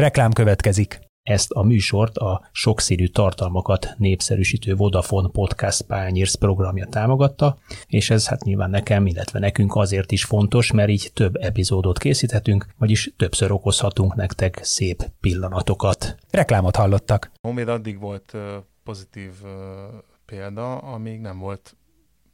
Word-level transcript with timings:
Reklám 0.00 0.32
következik. 0.32 1.00
Ezt 1.22 1.50
a 1.50 1.62
műsort 1.62 2.16
a 2.16 2.48
sokszínű 2.52 3.06
tartalmakat 3.06 3.94
népszerűsítő 3.96 4.74
Vodafone 4.74 5.28
Podcast 5.28 5.82
Pányérsz 5.82 6.34
programja 6.34 6.86
támogatta, 6.86 7.58
és 7.86 8.10
ez 8.10 8.28
hát 8.28 8.42
nyilván 8.44 8.70
nekem, 8.70 9.06
illetve 9.06 9.38
nekünk 9.38 9.74
azért 9.74 10.12
is 10.12 10.24
fontos, 10.24 10.72
mert 10.72 10.88
így 10.88 11.10
több 11.14 11.36
epizódot 11.36 11.98
készíthetünk, 11.98 12.66
vagyis 12.78 13.12
többször 13.16 13.52
okozhatunk 13.52 14.14
nektek 14.14 14.58
szép 14.62 15.10
pillanatokat. 15.20 16.16
Reklámot 16.30 16.76
hallottak. 16.76 17.30
Honvéd 17.42 17.68
addig 17.68 17.98
volt 17.98 18.36
pozitív 18.84 19.30
példa, 20.24 20.78
amíg 20.78 21.20
nem 21.20 21.38
volt 21.38 21.76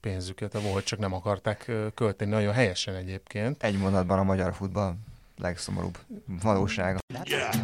pénzük, 0.00 0.40
illetve 0.40 0.60
volt, 0.70 0.84
csak 0.84 0.98
nem 0.98 1.12
akarták 1.12 1.72
költeni. 1.94 2.30
Nagyon 2.30 2.52
helyesen 2.52 2.94
egyébként. 2.94 3.62
Egy 3.62 3.78
mondatban 3.78 4.18
a 4.18 4.22
magyar 4.22 4.54
futball 4.54 4.94
legszomorúbb 5.36 5.98
valósága. 6.42 6.98
Yeah. 7.24 7.54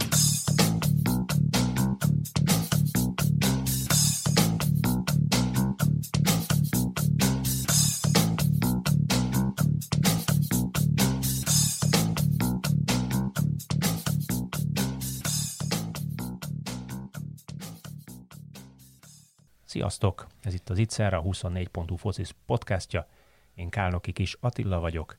Sziasztok! 19.73 20.27
Ez 20.43 20.55
itt 20.55 20.71
az 20.71 20.79
Itzer, 20.79 21.15
a 21.15 21.23
24.hu 21.23 21.97
focis 21.97 22.35
podcastja. 22.47 23.07
Én 23.55 23.69
Kálnoki 23.69 24.13
Kis 24.13 24.37
Attila 24.41 24.81
vagyok, 24.81 25.19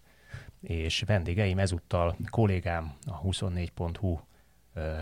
és 0.64 1.04
vendégeim 1.06 1.60
ezúttal 1.60 2.16
kollégám, 2.30 2.94
a 3.06 3.22
24.hu 3.22 4.20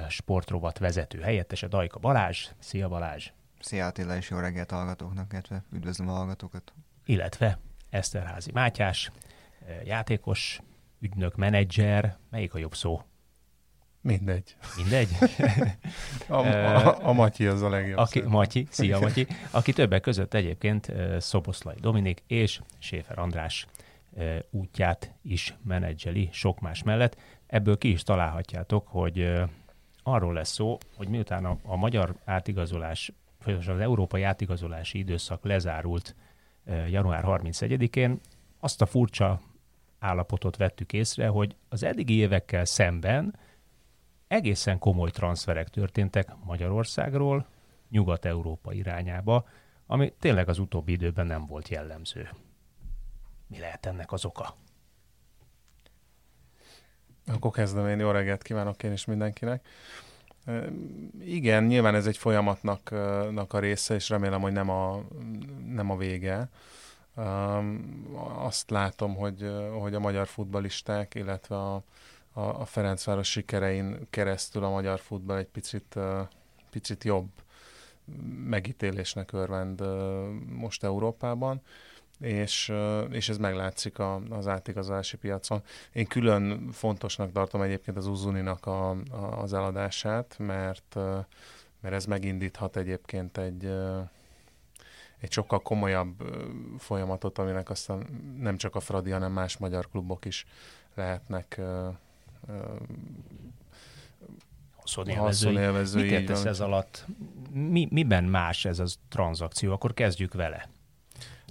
sportrovat 0.10 0.78
vezető 0.78 1.20
helyettese 1.20 1.68
Dajka 1.68 2.00
Balázs. 2.00 2.50
Szia 2.60 2.88
Balázs! 2.88 3.32
Szia 3.60 3.86
Attila, 3.86 4.16
és 4.16 4.30
jó 4.30 4.38
reggelt 4.38 4.72
hallgatóknak, 4.72 5.32
illetve 5.32 5.64
üdvözlöm 5.74 6.10
a 6.10 6.12
hallgatókat! 6.12 6.74
Illetve 7.06 7.60
Eszterházi 7.90 8.52
Mátyás, 8.52 9.12
játékos, 9.84 10.60
ügynök, 11.00 11.36
menedzser, 11.36 12.18
melyik 12.30 12.54
a 12.54 12.58
jobb 12.58 12.76
szó? 12.76 13.02
Mindegy. 14.02 14.56
Mindegy? 14.76 15.10
a, 16.28 16.36
a, 16.36 17.08
a 17.08 17.14
Matyi 17.14 17.48
az 17.48 17.62
a 17.62 17.70
legjobb. 17.70 17.98
Aki, 17.98 18.22
Matyi, 18.22 18.68
szia 18.70 19.00
Matyi, 19.00 19.28
aki 19.52 19.74
többek 19.74 20.02
között 20.02 20.34
egyébként 20.34 20.92
Szoboszlai 21.20 21.76
Dominik 21.80 22.24
és 22.28 22.62
Séfer 22.80 23.20
András 23.20 23.68
útját 24.50 25.14
is 25.22 25.56
menedzseli 25.64 26.30
sok 26.32 26.60
más 26.60 26.84
mellett. 26.84 27.18
Ebből 27.48 27.78
ki 27.78 27.92
is 27.92 28.04
találhatjátok, 28.04 28.88
hogy 28.88 29.34
arról 30.04 30.34
lesz 30.34 30.52
szó, 30.52 30.78
hogy 30.96 31.08
miután 31.08 31.46
a, 31.46 31.58
a 31.64 31.76
magyar 31.76 32.16
átigazolás, 32.26 33.12
vagy 33.44 33.54
az 33.54 33.80
európai 33.80 34.24
átigazolási 34.24 34.98
időszak 34.98 35.44
lezárult 35.44 36.16
január 36.90 37.24
31-én, 37.28 38.20
azt 38.60 38.82
a 38.82 38.86
furcsa 38.86 39.42
állapotot 40.00 40.58
vettük 40.58 40.94
észre, 40.94 41.28
hogy 41.28 41.56
az 41.70 41.84
eddigi 41.84 42.14
évekkel 42.14 42.66
szemben 42.66 43.36
egészen 44.28 44.80
komoly 44.80 45.10
transferek 45.10 45.70
történtek 45.70 46.36
Magyarországról 46.44 47.46
Nyugat-Európa 47.90 48.74
irányába, 48.74 49.48
ami 49.86 50.14
tényleg 50.20 50.50
az 50.50 50.60
utóbbi 50.60 50.92
időben 50.92 51.28
nem 51.28 51.46
volt 51.46 51.70
jellemző. 51.70 52.30
Mi 53.52 53.60
lehet 53.60 53.86
ennek 53.86 54.12
az 54.12 54.26
oka? 54.26 54.56
Akkor 57.28 57.52
kezdem 57.52 57.88
én, 57.88 58.00
jó 58.00 58.12
reggelt 58.12 58.42
kívánok 58.42 58.84
én 58.84 58.92
is 58.92 59.06
mindenkinek. 59.06 59.68
Igen, 61.20 61.64
nyilván 61.64 61.96
ez 61.96 62.08
egy 62.08 62.18
folyamatnak 62.18 63.54
a 63.54 63.60
része, 63.60 63.94
és 63.94 64.10
remélem, 64.10 64.42
hogy 64.42 64.52
nem 64.52 64.70
a, 64.70 65.04
nem 65.66 65.90
a 65.90 65.98
vége. 65.98 66.50
Azt 68.38 68.70
látom, 68.70 69.16
hogy, 69.16 69.52
hogy 69.80 69.94
a 69.94 70.00
magyar 70.00 70.28
futbalisták, 70.28 71.16
illetve 71.16 71.56
a, 71.56 71.76
a, 72.32 72.42
a 72.42 72.66
Ferencváros 72.66 73.30
sikerein 73.30 74.08
keresztül 74.10 74.64
a 74.64 74.70
magyar 74.70 75.00
futball 75.00 75.38
egy 75.38 75.48
picit, 75.48 75.96
picit 76.70 77.04
jobb 77.04 77.30
megítélésnek 78.46 79.32
örvend 79.32 79.82
most 80.48 80.84
Európában, 80.84 81.62
és, 82.22 82.74
és 83.10 83.30
ez 83.30 83.38
meglátszik 83.38 84.00
a, 84.00 84.22
az 84.30 84.48
átigazolási 84.48 85.18
piacon. 85.18 85.62
Én 85.94 86.06
külön 86.06 86.70
fontosnak 86.72 87.32
tartom 87.32 87.62
egyébként 87.62 87.98
az 87.98 88.08
Uzuninak 88.08 88.66
a, 88.66 88.90
a, 88.90 89.42
az 89.42 89.54
eladását, 89.54 90.36
mert, 90.38 90.96
mert 91.82 91.96
ez 91.96 92.06
megindíthat 92.06 92.78
egyébként 92.78 93.38
egy, 93.38 93.66
egy 95.20 95.32
sokkal 95.32 95.60
komolyabb 95.60 96.24
folyamatot, 96.78 97.38
aminek 97.38 97.70
aztán 97.70 98.06
nem 98.40 98.58
csak 98.58 98.76
a 98.76 98.80
Fradi, 98.80 99.12
hanem 99.12 99.32
más 99.32 99.58
magyar 99.58 99.90
klubok 99.90 100.26
is 100.26 100.46
lehetnek 100.96 101.62
haszonélvezői. 104.76 106.04
Mit 106.04 106.12
értesz 106.12 106.46
ez 106.46 106.60
alatt? 106.60 107.06
Mi, 107.52 107.88
miben 107.92 108.24
más 108.24 108.66
ez 108.66 108.80
a 108.80 108.86
tranzakció? 109.10 109.72
Akkor 109.72 109.94
kezdjük 109.94 110.34
vele. 110.34 110.70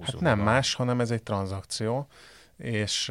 Hát 0.01 0.21
nem 0.21 0.39
más, 0.39 0.75
hanem 0.75 1.01
ez 1.01 1.11
egy 1.11 1.23
tranzakció. 1.23 2.07
És, 2.57 3.09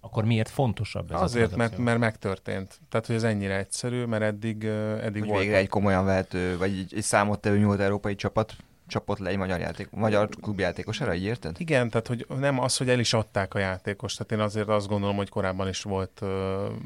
Akkor 0.00 0.24
miért 0.24 0.48
fontosabb 0.48 1.12
ez 1.12 1.20
Azért, 1.20 1.56
mert, 1.56 1.78
mert 1.78 1.98
megtörtént. 1.98 2.80
Tehát, 2.88 3.06
hogy 3.06 3.14
ez 3.14 3.22
ennyire 3.22 3.56
egyszerű, 3.56 4.04
mert 4.04 4.22
eddig, 4.22 4.64
eddig 4.64 5.20
hogy 5.20 5.30
volt. 5.30 5.42
Végre 5.42 5.56
egy 5.56 5.68
komolyan 5.68 6.04
vehető, 6.04 6.58
vagy 6.58 6.78
egy, 6.78 6.92
egy 6.96 7.02
számottevő 7.02 7.58
nyugat-európai 7.58 8.14
csapat 8.14 8.56
csapott 8.88 9.18
le 9.18 9.30
egy 9.30 9.36
magyar, 9.36 9.60
játék, 9.60 9.90
magyar 9.90 10.28
klubjátékosára, 10.28 11.14
így 11.14 11.22
érted? 11.22 11.60
Igen, 11.60 11.90
tehát 11.90 12.06
hogy 12.06 12.26
nem 12.38 12.60
az, 12.60 12.76
hogy 12.76 12.88
el 12.88 12.98
is 12.98 13.12
adták 13.12 13.54
a 13.54 13.58
játékost, 13.58 14.18
tehát 14.18 14.32
én 14.32 14.40
azért 14.40 14.68
azt 14.68 14.88
gondolom, 14.88 15.16
hogy 15.16 15.28
korábban 15.28 15.68
is 15.68 15.82
volt, 15.82 16.22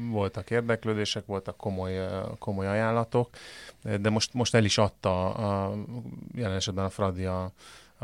voltak 0.09 0.51
érdeklődések, 0.51 1.25
voltak 1.25 1.57
komoly, 1.57 2.07
komoly 2.39 2.67
ajánlatok, 2.67 3.29
de 4.01 4.09
most, 4.09 4.33
most 4.33 4.55
el 4.55 4.63
is 4.63 4.77
adta 4.77 5.33
a, 5.33 5.73
jelen 6.35 6.55
esetben 6.55 6.85
a 6.85 6.89
Fradi 6.89 7.25
a, 7.25 7.51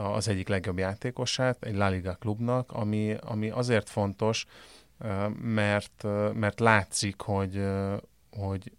az 0.04 0.28
egyik 0.28 0.48
legjobb 0.48 0.78
játékosát 0.78 1.64
egy 1.64 1.76
La 1.76 1.90
Liga 1.90 2.14
klubnak, 2.14 2.72
ami, 2.72 3.16
ami 3.22 3.50
azért 3.50 3.90
fontos, 3.90 4.46
mert, 5.42 6.04
mert 6.34 6.60
látszik, 6.60 7.22
hogy, 7.22 7.68
hogy 8.32 8.72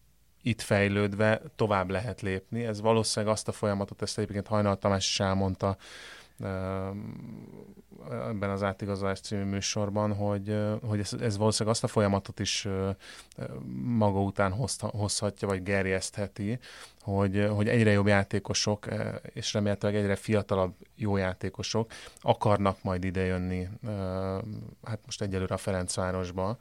itt 0.42 0.60
fejlődve 0.60 1.42
tovább 1.56 1.90
lehet 1.90 2.20
lépni. 2.20 2.64
Ez 2.64 2.80
valószínűleg 2.80 3.34
azt 3.34 3.48
a 3.48 3.52
folyamatot, 3.52 4.02
ezt 4.02 4.18
egyébként 4.18 4.46
Hajnal 4.46 4.76
Tamás 4.76 5.08
is 5.08 5.20
elmondta 5.20 5.76
ebben 8.10 8.50
az 8.50 8.62
átigazolás 8.62 9.20
című 9.20 9.44
műsorban, 9.44 10.14
hogy, 10.14 10.56
hogy 10.82 10.98
ez, 10.98 11.12
ez 11.12 11.36
valószínűleg 11.36 11.74
azt 11.74 11.84
a 11.84 11.88
folyamatot 11.88 12.40
is 12.40 12.68
maga 13.82 14.20
után 14.20 14.54
hozhatja, 14.80 15.48
vagy 15.48 15.62
gerjesztheti, 15.62 16.58
hogy, 17.00 17.48
hogy 17.50 17.68
egyre 17.68 17.90
jobb 17.90 18.06
játékosok, 18.06 18.86
és 19.22 19.52
remélhetőleg 19.52 19.96
egyre 19.96 20.16
fiatalabb 20.16 20.74
jó 20.94 21.16
játékosok 21.16 21.92
akarnak 22.20 22.82
majd 22.82 23.04
idejönni, 23.04 23.68
hát 24.82 24.98
most 25.04 25.22
egyelőre 25.22 25.54
a 25.54 25.58
Ferencvárosba, 25.58 26.58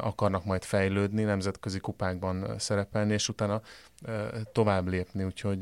akarnak 0.00 0.44
majd 0.44 0.62
fejlődni, 0.62 1.22
nemzetközi 1.22 1.78
kupákban 1.78 2.58
szerepelni, 2.58 3.12
és 3.12 3.28
utána 3.28 3.60
tovább 4.52 4.88
lépni, 4.88 5.24
úgyhogy 5.24 5.60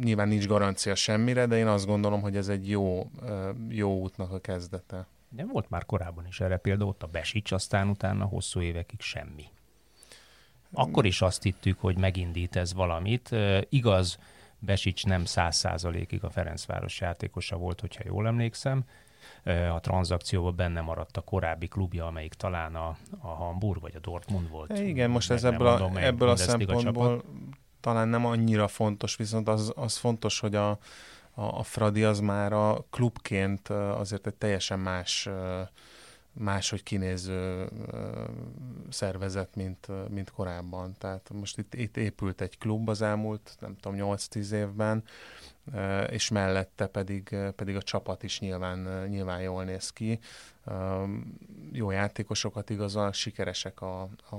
nyilván 0.00 0.28
nincs 0.28 0.46
garancia 0.46 0.94
semmire, 0.94 1.46
de 1.46 1.56
én 1.56 1.66
azt 1.66 1.86
gondolom, 1.86 2.20
hogy 2.20 2.36
ez 2.36 2.48
egy 2.48 2.68
jó, 2.68 3.10
jó 3.68 4.00
útnak 4.00 4.32
a 4.32 4.40
kezdete. 4.40 5.06
De 5.28 5.44
volt 5.44 5.70
már 5.70 5.86
korábban 5.86 6.26
is 6.26 6.40
erre 6.40 6.56
például 6.56 6.88
ott 6.88 7.02
a 7.02 7.06
Besics, 7.06 7.52
aztán 7.52 7.88
utána 7.88 8.24
hosszú 8.24 8.60
évekig 8.60 9.00
semmi. 9.00 9.44
Akkor 10.72 11.06
is 11.06 11.22
azt 11.22 11.42
hittük, 11.42 11.80
hogy 11.80 11.98
megindít 11.98 12.56
ez 12.56 12.74
valamit. 12.74 13.30
Igaz, 13.68 14.18
Besics 14.58 15.04
nem 15.04 15.24
száz 15.24 15.56
százalékig 15.56 16.24
a 16.24 16.30
Ferencváros 16.30 17.00
játékosa 17.00 17.56
volt, 17.56 17.80
hogyha 17.80 18.02
jól 18.06 18.26
emlékszem, 18.26 18.84
a 19.74 19.80
tranzakcióban 19.80 20.56
benne 20.56 20.80
maradt 20.80 21.16
a 21.16 21.20
korábbi 21.20 21.68
klubja, 21.68 22.06
amelyik 22.06 22.34
talán 22.34 22.74
a, 22.74 22.96
a 23.20 23.26
Hamburg 23.28 23.80
vagy 23.80 23.96
a 23.96 24.00
Dortmund 24.00 24.48
volt. 24.48 24.78
Igen, 24.78 25.10
most 25.10 25.30
ez 25.30 25.44
ebből, 25.44 25.68
mondom, 25.68 25.94
a, 25.94 26.02
ebből 26.02 26.28
a 26.28 26.36
szempontból 26.36 27.16
csapat. 27.16 27.24
talán 27.80 28.08
nem 28.08 28.26
annyira 28.26 28.68
fontos, 28.68 29.16
viszont 29.16 29.48
az, 29.48 29.72
az 29.76 29.96
fontos, 29.96 30.40
hogy 30.40 30.54
a, 30.54 30.70
a, 30.70 30.78
a 31.42 31.62
Fradi 31.62 32.04
az 32.04 32.20
már 32.20 32.52
a 32.52 32.84
klubként 32.90 33.68
azért 33.68 34.26
egy 34.26 34.34
teljesen 34.34 34.78
más 34.78 35.28
máshogy 36.32 36.82
kinéző 36.82 37.68
szervezet, 38.90 39.54
mint, 39.54 39.88
mint 40.08 40.30
korábban. 40.30 40.94
Tehát 40.98 41.30
most 41.32 41.58
itt, 41.58 41.74
itt 41.74 41.96
épült 41.96 42.40
egy 42.40 42.58
klub 42.58 42.88
az 42.88 43.02
elmúlt, 43.02 43.56
nem 43.60 43.76
tudom, 43.76 44.16
8-10 44.16 44.50
évben, 44.50 45.04
és 46.10 46.28
mellette 46.28 46.86
pedig, 46.86 47.36
pedig 47.56 47.76
a 47.76 47.82
csapat 47.82 48.22
is 48.22 48.40
nyilván, 48.40 49.08
nyilván 49.08 49.40
jól 49.40 49.64
néz 49.64 49.90
ki. 49.90 50.18
Jó 51.72 51.90
játékosokat 51.90 52.70
igazolnak, 52.70 53.14
sikeresek 53.14 53.80
a, 53.80 54.00
a, 54.30 54.36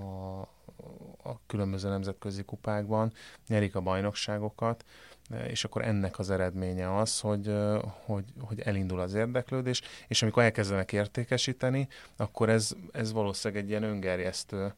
a 1.24 1.40
különböző 1.48 1.90
nemzetközi 1.90 2.44
kupákban, 2.44 3.14
nyerik 3.48 3.76
a 3.76 3.82
bajnokságokat, 3.82 4.86
és 5.48 5.64
akkor 5.64 5.86
ennek 5.86 6.20
az 6.20 6.30
eredménye 6.30 6.98
az, 6.98 7.20
hogy, 7.20 7.56
hogy, 8.06 8.24
hogy 8.40 8.60
elindul 8.60 9.00
az 9.00 9.14
érdeklődés, 9.14 9.82
és 10.08 10.22
amikor 10.22 10.44
elkezdenek 10.44 10.92
értékesíteni, 10.92 11.88
akkor 12.16 12.50
ez, 12.50 12.76
ez 12.92 13.12
valószínűleg 13.12 13.64
egy 13.64 13.70
ilyen 13.70 13.84
öngerjesztő 13.84 14.74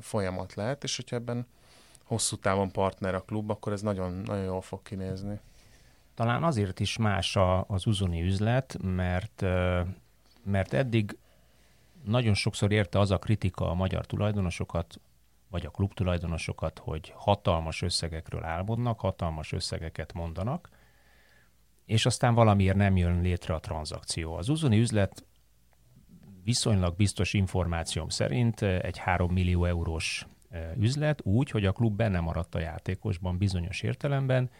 folyamat 0.00 0.54
lehet, 0.54 0.84
és 0.84 0.96
hogyha 0.96 1.16
ebben 1.16 1.46
hosszú 2.04 2.36
távon 2.36 2.70
partner 2.70 3.14
a 3.14 3.22
klub, 3.22 3.50
akkor 3.50 3.72
ez 3.72 3.82
nagyon, 3.82 4.12
nagyon 4.12 4.44
jól 4.44 4.60
fog 4.60 4.82
kinézni. 4.82 5.40
Talán 6.14 6.42
azért 6.42 6.80
is 6.80 6.96
más 6.96 7.36
a, 7.36 7.64
az 7.68 7.86
uzoni 7.86 8.22
üzlet, 8.22 8.76
mert, 8.82 9.42
mert 10.44 10.72
eddig 10.72 11.16
nagyon 12.04 12.34
sokszor 12.34 12.72
érte 12.72 12.98
az 12.98 13.10
a 13.10 13.18
kritika 13.18 13.70
a 13.70 13.74
magyar 13.74 14.06
tulajdonosokat, 14.06 15.00
vagy 15.50 15.66
a 15.66 15.70
klub 15.70 15.94
tulajdonosokat, 15.94 16.78
hogy 16.78 17.12
hatalmas 17.16 17.82
összegekről 17.82 18.44
álmodnak, 18.44 19.00
hatalmas 19.00 19.52
összegeket 19.52 20.12
mondanak, 20.12 20.68
és 21.84 22.06
aztán 22.06 22.34
valamiért 22.34 22.76
nem 22.76 22.96
jön 22.96 23.20
létre 23.20 23.54
a 23.54 23.60
tranzakció. 23.60 24.34
Az 24.34 24.48
uzoni 24.48 24.78
üzlet 24.78 25.24
viszonylag 26.44 26.96
biztos 26.96 27.32
információm 27.32 28.08
szerint 28.08 28.62
egy 28.62 28.98
3 28.98 29.32
millió 29.32 29.64
eurós 29.64 30.26
üzlet 30.76 31.20
úgy, 31.24 31.50
hogy 31.50 31.66
a 31.66 31.72
klub 31.72 31.96
benne 31.96 32.20
maradt 32.20 32.54
a 32.54 32.60
játékosban 32.60 33.38
bizonyos 33.38 33.82
értelemben, 33.82 34.50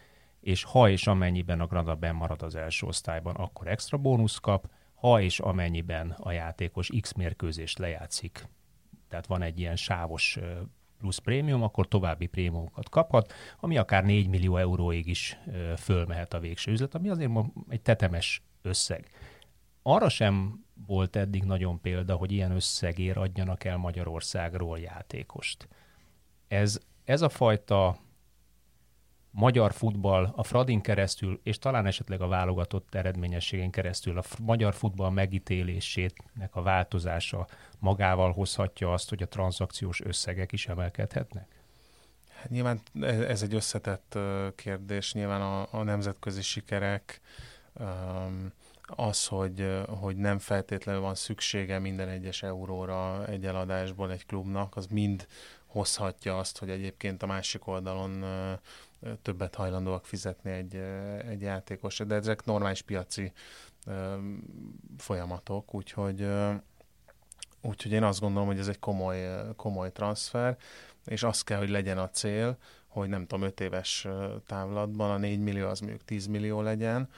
és 0.40 0.64
ha 0.64 0.88
és 0.88 1.06
amennyiben 1.06 1.60
a 1.60 1.66
Granada 1.66 1.94
benn 1.94 2.14
marad 2.14 2.42
az 2.42 2.54
első 2.54 2.86
osztályban, 2.86 3.34
akkor 3.34 3.68
extra 3.68 3.98
bónusz 3.98 4.38
kap, 4.38 4.70
ha 4.94 5.20
és 5.20 5.40
amennyiben 5.40 6.10
a 6.10 6.32
játékos 6.32 6.90
X 7.00 7.12
mérkőzést 7.12 7.78
lejátszik, 7.78 8.48
tehát 9.08 9.26
van 9.26 9.42
egy 9.42 9.58
ilyen 9.58 9.76
sávos 9.76 10.38
plusz 11.00 11.18
prémium, 11.18 11.62
akkor 11.62 11.88
további 11.88 12.26
prémiumokat 12.26 12.88
kaphat, 12.88 13.32
ami 13.60 13.76
akár 13.76 14.04
4 14.04 14.28
millió 14.28 14.56
euróig 14.56 15.06
is 15.06 15.38
fölmehet 15.76 16.34
a 16.34 16.40
végső 16.40 16.72
üzlet, 16.72 16.94
ami 16.94 17.08
azért 17.08 17.30
egy 17.68 17.82
tetemes 17.82 18.42
összeg. 18.62 19.06
Arra 19.82 20.08
sem 20.08 20.64
volt 20.86 21.16
eddig 21.16 21.44
nagyon 21.44 21.80
példa, 21.80 22.14
hogy 22.14 22.32
ilyen 22.32 22.50
összegér 22.50 23.18
adjanak 23.18 23.64
el 23.64 23.76
Magyarországról 23.76 24.78
játékost. 24.78 25.68
Ez, 26.48 26.80
ez 27.04 27.22
a 27.22 27.28
fajta 27.28 27.98
magyar 29.30 29.72
futball 29.72 30.32
a 30.36 30.42
Fradin 30.42 30.80
keresztül, 30.80 31.40
és 31.42 31.58
talán 31.58 31.86
esetleg 31.86 32.20
a 32.20 32.28
válogatott 32.28 32.94
eredményességén 32.94 33.70
keresztül 33.70 34.18
a 34.18 34.22
magyar 34.38 34.74
futball 34.74 35.10
megítélésének 35.10 36.50
a 36.50 36.62
változása 36.62 37.46
magával 37.78 38.32
hozhatja 38.32 38.92
azt, 38.92 39.08
hogy 39.08 39.22
a 39.22 39.28
tranzakciós 39.28 40.00
összegek 40.00 40.52
is 40.52 40.66
emelkedhetnek? 40.66 41.48
Hát 42.32 42.50
nyilván 42.50 42.80
ez 43.02 43.42
egy 43.42 43.54
összetett 43.54 44.18
kérdés, 44.54 45.12
nyilván 45.12 45.40
a, 45.40 45.68
a 45.70 45.82
nemzetközi 45.82 46.42
sikerek, 46.42 47.20
az, 48.96 49.26
hogy, 49.26 49.82
hogy 49.86 50.16
nem 50.16 50.38
feltétlenül 50.38 51.00
van 51.00 51.14
szüksége 51.14 51.78
minden 51.78 52.08
egyes 52.08 52.42
euróra 52.42 53.26
egy 53.26 53.46
eladásból 53.46 54.12
egy 54.12 54.26
klubnak, 54.26 54.76
az 54.76 54.86
mind 54.86 55.26
hozhatja 55.66 56.38
azt, 56.38 56.58
hogy 56.58 56.70
egyébként 56.70 57.22
a 57.22 57.26
másik 57.26 57.66
oldalon 57.66 58.24
többet 59.22 59.54
hajlandóak 59.54 60.06
fizetni 60.06 60.50
egy, 60.50 60.74
egy 61.28 61.40
játékos, 61.40 61.98
de 61.98 62.14
ezek 62.14 62.44
normális 62.44 62.82
piaci 62.82 63.32
folyamatok, 64.98 65.74
úgyhogy, 65.74 66.28
úgyhogy 67.62 67.92
én 67.92 68.02
azt 68.02 68.20
gondolom, 68.20 68.48
hogy 68.48 68.58
ez 68.58 68.68
egy 68.68 68.78
komoly, 68.78 69.26
komoly 69.56 69.92
transfer, 69.92 70.56
és 71.06 71.22
az 71.22 71.42
kell, 71.42 71.58
hogy 71.58 71.70
legyen 71.70 71.98
a 71.98 72.10
cél, 72.10 72.58
hogy 72.88 73.08
nem 73.08 73.26
tudom, 73.26 73.44
5 73.44 73.60
éves 73.60 74.06
távlatban 74.46 75.10
a 75.10 75.16
4 75.16 75.40
millió 75.40 75.68
az 75.68 75.80
mondjuk 75.80 76.04
10 76.04 76.26
millió 76.26 76.60
legyen, 76.60 77.08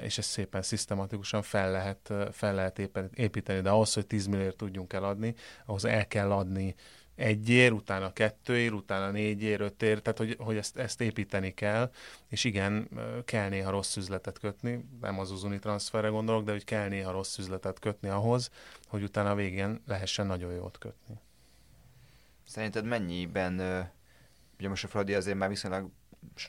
és 0.00 0.18
ezt 0.18 0.28
szépen 0.28 0.62
szisztematikusan 0.62 1.42
fel 1.42 1.70
lehet, 1.70 2.12
fel 2.32 2.54
lehet 2.54 2.78
építeni, 3.14 3.60
de 3.60 3.70
ahhoz, 3.70 3.94
hogy 3.94 4.06
10 4.06 4.26
milliót 4.26 4.56
tudjunk 4.56 4.92
eladni, 4.92 5.34
ahhoz 5.66 5.84
el 5.84 6.06
kell 6.06 6.32
adni 6.32 6.74
egy 7.22 7.48
ér, 7.48 7.72
utána 7.72 8.12
kettő 8.12 8.58
ér, 8.58 8.72
utána 8.72 9.10
négy 9.10 9.42
ér, 9.42 9.60
öt 9.60 9.82
ér, 9.82 10.00
tehát 10.00 10.18
hogy, 10.18 10.36
hogy 10.38 10.56
ezt, 10.56 10.76
ezt 10.76 11.00
építeni 11.00 11.54
kell, 11.54 11.92
és 12.28 12.44
igen, 12.44 12.88
kell 13.24 13.48
néha 13.48 13.70
rossz 13.70 13.96
üzletet 13.96 14.38
kötni, 14.38 14.84
nem 15.00 15.18
az 15.18 15.30
uzuni 15.30 15.58
transferre 15.58 16.08
gondolok, 16.08 16.44
de 16.44 16.52
hogy 16.52 16.64
kell 16.64 16.88
néha 16.88 17.12
rossz 17.12 17.38
üzletet 17.38 17.78
kötni 17.78 18.08
ahhoz, 18.08 18.50
hogy 18.86 19.02
utána 19.02 19.30
a 19.30 19.34
végén 19.34 19.82
lehessen 19.86 20.26
nagyon 20.26 20.52
jót 20.52 20.78
kötni. 20.78 21.14
Szerinted 22.44 22.84
mennyiben, 22.84 23.54
ugye 24.58 24.68
most 24.68 24.84
a 24.84 24.88
Fradi 24.88 25.14
azért 25.14 25.36
már 25.36 25.48
viszonylag 25.48 25.90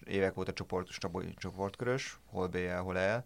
évek 0.06 0.38
óta 0.38 0.54
csoport, 0.54 0.90
csoportkörös, 1.38 2.20
hol 2.26 2.48
BL, 2.48 2.68
hol 2.68 2.98
el, 2.98 3.26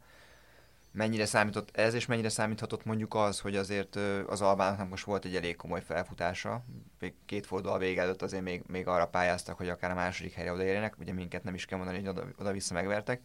mennyire 0.92 1.25
számított 1.25 1.78
ez, 1.78 1.94
és 1.94 2.06
mennyire 2.06 2.30
számíthatott 2.30 2.86
mondjuk 2.86 3.13
az, 3.16 3.39
hogy 3.39 3.56
azért 3.56 3.95
az 4.28 4.42
Albánoknak 4.42 4.89
most 4.89 5.06
volt 5.06 5.25
egy 5.25 5.36
elég 5.36 5.56
komoly 5.56 5.81
felfutása, 5.81 6.63
még 7.00 7.13
két 7.25 7.45
forduló 7.45 7.78
vége 7.78 8.01
előtt 8.01 8.22
azért 8.22 8.44
még, 8.44 8.63
még 8.68 8.88
arra 8.88 9.07
pályáztak, 9.07 9.57
hogy 9.57 9.69
akár 9.69 9.92
a 9.92 9.95
második 9.95 10.34
helyre 10.34 10.51
odaérjenek, 10.51 10.95
ugye 11.00 11.13
minket 11.13 11.44
nem 11.44 11.54
is 11.54 11.66
kell 11.66 11.78
mondani, 11.78 12.00
hogy 12.00 12.07
oda, 12.07 12.24
oda-vissza 12.39 12.74
megvertek. 12.74 13.22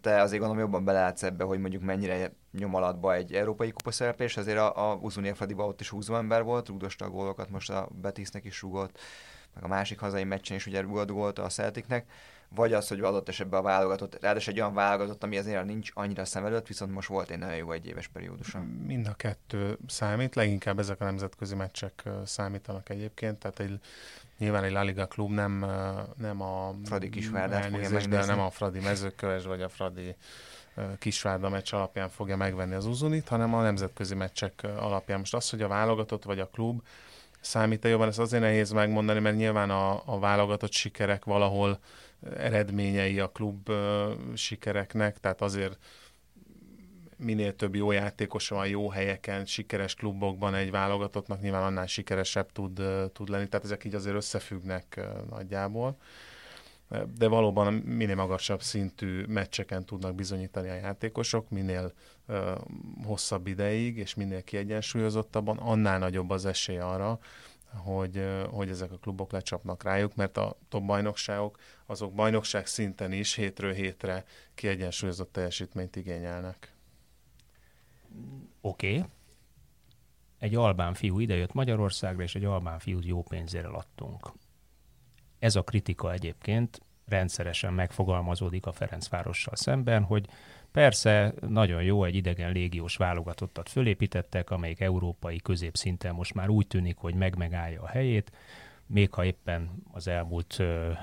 te 0.00 0.20
azért 0.20 0.40
gondolom 0.40 0.64
jobban 0.64 0.84
belátsz 0.84 1.22
ebbe, 1.22 1.44
hogy 1.44 1.60
mondjuk 1.60 1.82
mennyire 1.82 2.32
nyom 2.52 2.74
alatba 2.74 3.14
egy 3.14 3.34
európai 3.34 3.70
kupa 3.70 3.90
szereplés, 3.90 4.36
azért 4.36 4.58
a, 4.58 4.92
a 4.94 5.10
Fradiba 5.34 5.66
ott 5.66 5.80
is 5.80 5.88
20 5.88 6.08
ember 6.08 6.42
volt, 6.42 6.68
rúgdosta 6.68 7.04
a 7.04 7.10
gólokat, 7.10 7.50
most 7.50 7.70
a 7.70 7.88
Betisnek 8.00 8.44
is 8.44 8.62
rúgott, 8.62 8.98
meg 9.54 9.64
a 9.64 9.68
másik 9.68 9.98
hazai 9.98 10.24
meccsen 10.24 10.56
is 10.56 10.66
ugye 10.66 10.80
rúgott 10.80 11.10
gólt 11.10 11.38
a 11.38 11.46
Celticnek 11.46 12.06
vagy 12.54 12.72
az, 12.72 12.88
hogy 12.88 13.00
adott 13.00 13.28
esetben 13.28 13.60
a 13.60 13.62
válogatott, 13.62 14.20
ráadásul 14.20 14.52
egy 14.52 14.60
olyan 14.60 14.74
válogatott, 14.74 15.22
ami 15.22 15.36
azért 15.36 15.64
nincs 15.64 15.90
annyira 15.94 16.24
szem 16.24 16.44
előtt, 16.44 16.66
viszont 16.66 16.92
most 16.92 17.08
volt 17.08 17.30
egy 17.30 17.38
nagyon 17.38 17.56
jó 17.56 17.72
egy 17.72 17.86
éves 17.86 18.08
periódusa. 18.08 18.62
Mind 18.86 19.06
a 19.06 19.14
kettő 19.14 19.78
számít, 19.86 20.34
leginkább 20.34 20.78
ezek 20.78 21.00
a 21.00 21.04
nemzetközi 21.04 21.54
meccsek 21.54 22.02
számítanak 22.24 22.88
egyébként, 22.88 23.38
tehát 23.38 23.60
egy, 23.60 23.80
nyilván 24.38 24.64
egy 24.64 24.72
La 24.72 24.82
Liga 24.82 25.06
klub 25.06 25.30
nem, 25.30 25.66
nem 26.16 26.42
a 26.42 26.74
Fradi 26.84 27.08
Kisvárdát 27.08 27.64
fogja 27.64 28.06
de 28.06 28.24
nem 28.24 28.40
a 28.40 28.50
Fradi 28.50 28.80
mezőköves 28.80 29.44
vagy 29.44 29.62
a 29.62 29.68
Fradi 29.68 30.14
Kisvárda 30.98 31.48
meccs 31.48 31.74
alapján 31.74 32.08
fogja 32.08 32.36
megvenni 32.36 32.74
az 32.74 32.86
uzunit, 32.86 33.28
hanem 33.28 33.54
a 33.54 33.62
nemzetközi 33.62 34.14
meccsek 34.14 34.62
alapján. 34.62 35.18
Most 35.18 35.34
az, 35.34 35.50
hogy 35.50 35.62
a 35.62 35.68
válogatott 35.68 36.24
vagy 36.24 36.40
a 36.40 36.46
klub 36.46 36.82
számít-e 37.40 37.88
jobban, 37.88 38.08
ezt 38.08 38.18
azért 38.18 38.42
nehéz 38.42 38.72
megmondani, 38.72 39.20
mert 39.20 39.36
nyilván 39.36 39.70
a, 39.70 40.02
a 40.04 40.18
válogatott 40.18 40.72
sikerek 40.72 41.24
valahol 41.24 41.78
eredményei 42.36 43.20
a 43.20 43.28
klub 43.28 43.70
sikereknek, 44.34 45.18
tehát 45.18 45.40
azért 45.40 45.78
minél 47.16 47.56
több 47.56 47.74
jó 47.74 47.90
játékosa 47.90 48.54
van 48.54 48.68
jó 48.68 48.88
helyeken, 48.88 49.44
sikeres 49.44 49.94
klubokban 49.94 50.54
egy 50.54 50.70
válogatottnak 50.70 51.40
nyilván 51.40 51.62
annál 51.62 51.86
sikeresebb 51.86 52.52
tud, 52.52 52.82
tud 53.12 53.28
lenni, 53.28 53.48
tehát 53.48 53.64
ezek 53.64 53.84
így 53.84 53.94
azért 53.94 54.16
összefüggnek 54.16 55.00
nagyjából. 55.30 55.96
De 57.18 57.28
valóban 57.28 57.72
minél 57.74 58.14
magasabb 58.14 58.62
szintű 58.62 59.24
meccseken 59.24 59.84
tudnak 59.84 60.14
bizonyítani 60.14 60.68
a 60.68 60.74
játékosok, 60.74 61.50
minél 61.50 61.92
hosszabb 63.04 63.46
ideig, 63.46 63.96
és 63.96 64.14
minél 64.14 64.42
kiegyensúlyozottabban, 64.42 65.56
annál 65.56 65.98
nagyobb 65.98 66.30
az 66.30 66.44
esély 66.44 66.78
arra, 66.78 67.18
hogy, 67.74 68.24
hogy 68.50 68.68
ezek 68.68 68.92
a 68.92 68.96
klubok 68.96 69.32
lecsapnak 69.32 69.82
rájuk, 69.82 70.14
mert 70.14 70.36
a 70.36 70.56
top 70.68 70.84
bajnokságok 70.84 71.58
azok 71.86 72.14
bajnokság 72.14 72.66
szinten 72.66 73.12
is 73.12 73.34
hétről 73.34 73.72
hétre 73.72 74.24
kiegyensúlyozott 74.54 75.32
teljesítményt 75.32 75.96
igényelnek. 75.96 76.74
Oké. 78.60 78.96
Okay. 78.96 79.08
Egy 80.38 80.54
albán 80.54 80.94
fiú 80.94 81.18
idejött 81.18 81.52
Magyarországra, 81.52 82.22
és 82.22 82.34
egy 82.34 82.44
albán 82.44 82.78
fiút 82.78 83.04
jó 83.04 83.22
pénzére 83.22 83.68
adtunk. 83.68 84.32
Ez 85.38 85.56
a 85.56 85.62
kritika 85.62 86.12
egyébként 86.12 86.80
rendszeresen 87.06 87.72
megfogalmazódik 87.72 88.66
a 88.66 88.72
Ferencvárossal 88.72 89.56
szemben, 89.56 90.02
hogy 90.02 90.28
Persze, 90.72 91.34
nagyon 91.48 91.82
jó, 91.82 92.04
egy 92.04 92.14
idegen 92.14 92.52
légiós 92.52 92.96
válogatottat 92.96 93.68
fölépítettek, 93.68 94.50
amelyik 94.50 94.80
európai 94.80 95.40
középszinten 95.40 96.14
most 96.14 96.34
már 96.34 96.48
úgy 96.48 96.66
tűnik, 96.66 96.96
hogy 96.96 97.14
megmegállja 97.14 97.82
a 97.82 97.86
helyét, 97.86 98.32
még 98.86 99.12
ha 99.12 99.24
éppen 99.24 99.70
az 99.92 100.08
elmúlt 100.08 100.62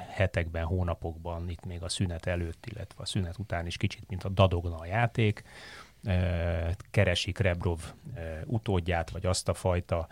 hetekben, 0.09 0.63
hónapokban, 0.63 1.49
itt 1.49 1.65
még 1.65 1.83
a 1.83 1.89
szünet 1.89 2.25
előtt, 2.25 2.65
illetve 2.65 3.01
a 3.01 3.05
szünet 3.05 3.37
után 3.37 3.65
is 3.65 3.77
kicsit, 3.77 4.03
mint 4.07 4.23
a 4.23 4.29
dadogna 4.29 4.75
a 4.75 4.85
játék, 4.85 5.43
keresik 6.91 7.37
Rebrov 7.37 7.79
utódját, 8.45 9.09
vagy 9.09 9.25
azt 9.25 9.49
a 9.49 9.53
fajta 9.53 10.07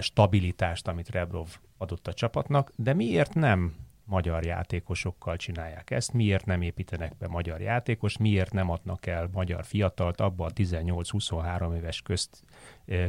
stabilitást, 0.00 0.88
amit 0.88 1.10
Rebrov 1.10 1.48
adott 1.76 2.06
a 2.06 2.12
csapatnak, 2.12 2.72
de 2.76 2.94
miért 2.94 3.34
nem 3.34 3.74
magyar 4.04 4.44
játékosokkal 4.44 5.36
csinálják 5.36 5.90
ezt, 5.90 6.12
miért 6.12 6.46
nem 6.46 6.62
építenek 6.62 7.16
be 7.16 7.28
magyar 7.28 7.60
játékos, 7.60 8.16
miért 8.16 8.52
nem 8.52 8.70
adnak 8.70 9.06
el 9.06 9.28
magyar 9.32 9.64
fiatalt 9.64 10.20
abban 10.20 10.50
a 10.50 10.52
18-23 10.52 11.76
éves 11.76 12.02
közt, 12.02 12.42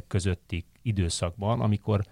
közötti 0.08 0.66
időszakban, 0.82 1.62
amikor 1.62 2.04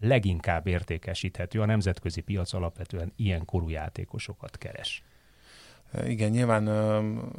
leginkább 0.00 0.66
értékesíthető, 0.66 1.60
a 1.60 1.66
nemzetközi 1.66 2.20
piac 2.20 2.52
alapvetően 2.52 3.12
ilyen 3.16 3.44
korú 3.44 3.68
játékosokat 3.68 4.58
keres. 4.58 5.02
Igen, 6.06 6.30
nyilván 6.30 6.66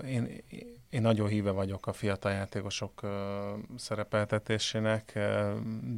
én, 0.05 0.43
én 0.89 1.01
nagyon 1.01 1.27
híve 1.27 1.51
vagyok 1.51 1.87
a 1.87 1.93
fiatal 1.93 2.31
játékosok 2.31 3.01
szerepeltetésének, 3.75 5.19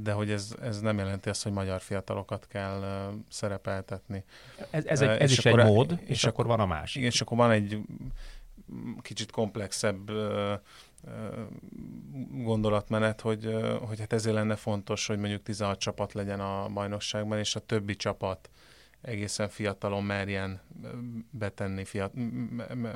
de 0.01 0.12
hogy 0.12 0.31
ez, 0.31 0.55
ez 0.62 0.79
nem 0.79 0.97
jelenti 0.97 1.29
azt, 1.29 1.43
hogy 1.43 1.51
magyar 1.51 1.81
fiatalokat 1.81 2.47
kell 2.47 3.12
szerepeltetni. 3.29 4.24
Ez, 4.69 4.85
ez, 4.85 5.01
egy, 5.01 5.21
ez 5.21 5.31
is 5.31 5.45
egy 5.45 5.55
mód, 5.55 6.00
és, 6.01 6.09
és 6.09 6.24
akkor 6.24 6.45
van 6.45 6.59
a 6.59 6.65
másik. 6.65 6.95
Igen, 6.95 7.09
és 7.09 7.21
akkor 7.21 7.38
van 7.38 7.51
egy 7.51 7.81
kicsit 9.01 9.31
komplexebb 9.31 10.12
gondolatmenet, 12.31 13.21
hogy, 13.21 13.55
hogy 13.81 14.00
hát 14.00 14.13
ezért 14.13 14.35
lenne 14.35 14.55
fontos, 14.55 15.07
hogy 15.07 15.17
mondjuk 15.17 15.43
16 15.43 15.79
csapat 15.79 16.13
legyen 16.13 16.39
a 16.39 16.67
bajnokságban, 16.67 17.38
és 17.38 17.55
a 17.55 17.59
többi 17.59 17.95
csapat 17.95 18.50
egészen 19.05 19.50
fiatalon 19.50 20.03
merjen 20.03 20.62
betenni 21.29 21.85
fiat, 21.85 22.12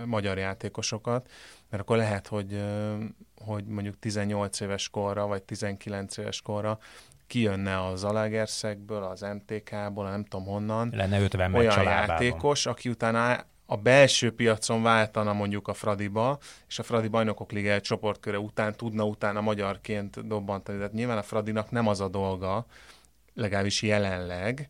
magyar 0.06 0.38
játékosokat, 0.38 1.30
mert 1.70 1.84
akkor 1.84 1.98
lehet, 1.98 2.28
hogy, 2.28 2.64
hogy 3.46 3.66
mondjuk 3.66 4.00
18 4.00 4.60
éves 4.60 4.90
korra, 4.90 5.28
vagy 5.28 5.44
19 5.44 6.18
éves 6.18 6.42
korra 6.42 6.80
kijönne 7.28 7.86
az 7.86 8.04
Alagerszekből, 8.04 9.04
az 9.04 9.22
MTK-ból, 9.22 10.10
nem 10.10 10.24
tudom 10.24 10.46
honnan. 10.46 10.90
Lenne 10.94 11.20
50 11.22 11.54
olyan 11.54 11.84
játékos, 11.84 12.66
aki 12.66 12.90
utána 12.90 13.46
a 13.66 13.78
belső 13.78 14.36
piacon 14.36 14.84
váltana 14.84 15.34
mondjuk 15.34 15.68
a 15.68 15.74
Fradiba, 15.74 16.38
és 16.68 16.80
a 16.80 16.84
Fradi 16.84 17.08
Bajnokok 17.08 17.52
Liga 17.52 17.82
csoportköre 17.82 18.40
után 18.40 18.76
tudna 18.76 19.04
utána 19.04 19.42
magyarként 19.42 20.28
dobbantani. 20.28 20.78
Tehát 20.78 20.94
nyilván 20.94 21.18
a 21.18 21.24
Fradinak 21.24 21.72
nem 21.72 21.88
az 21.88 22.02
a 22.02 22.08
dolga, 22.08 22.66
legalábbis 23.34 23.82
jelenleg, 23.82 24.70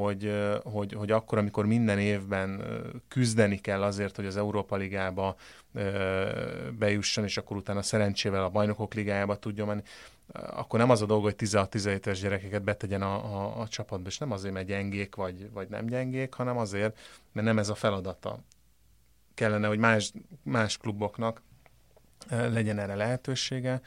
hogy, 0.00 0.32
hogy, 0.62 0.92
hogy 0.92 1.10
akkor, 1.10 1.38
amikor 1.38 1.66
minden 1.66 1.98
évben 1.98 2.62
küzdeni 3.08 3.58
kell 3.58 3.82
azért, 3.82 4.16
hogy 4.16 4.26
az 4.26 4.36
Európa 4.36 4.76
Ligába 4.76 5.36
bejusson, 6.78 7.24
és 7.24 7.36
akkor 7.36 7.56
utána 7.56 7.82
szerencsével 7.82 8.44
a 8.44 8.50
Bajnokok 8.50 8.94
Ligájába 8.94 9.36
tudjon 9.36 9.66
menni, 9.66 9.82
akkor 10.32 10.78
nem 10.78 10.90
az 10.90 11.02
a 11.02 11.06
dolga, 11.06 11.24
hogy 11.24 11.34
16-17 11.38 11.86
éves 11.86 12.20
gyerekeket 12.20 12.62
betegyen 12.62 13.02
a, 13.02 13.14
a, 13.14 13.60
a 13.60 13.68
csapatba, 13.68 14.08
és 14.08 14.18
nem 14.18 14.32
azért, 14.32 14.54
mert 14.54 14.66
gyengék 14.66 15.14
vagy, 15.14 15.50
vagy 15.52 15.68
nem 15.68 15.86
gyengék, 15.86 16.34
hanem 16.34 16.58
azért, 16.58 16.98
mert 17.32 17.46
nem 17.46 17.58
ez 17.58 17.68
a 17.68 17.74
feladata. 17.74 18.38
Kellene, 19.34 19.66
hogy 19.66 19.78
más, 19.78 20.12
más 20.42 20.76
kluboknak 20.76 21.42
legyen 22.28 22.78
erre 22.78 22.94
lehetősége, 22.94 23.80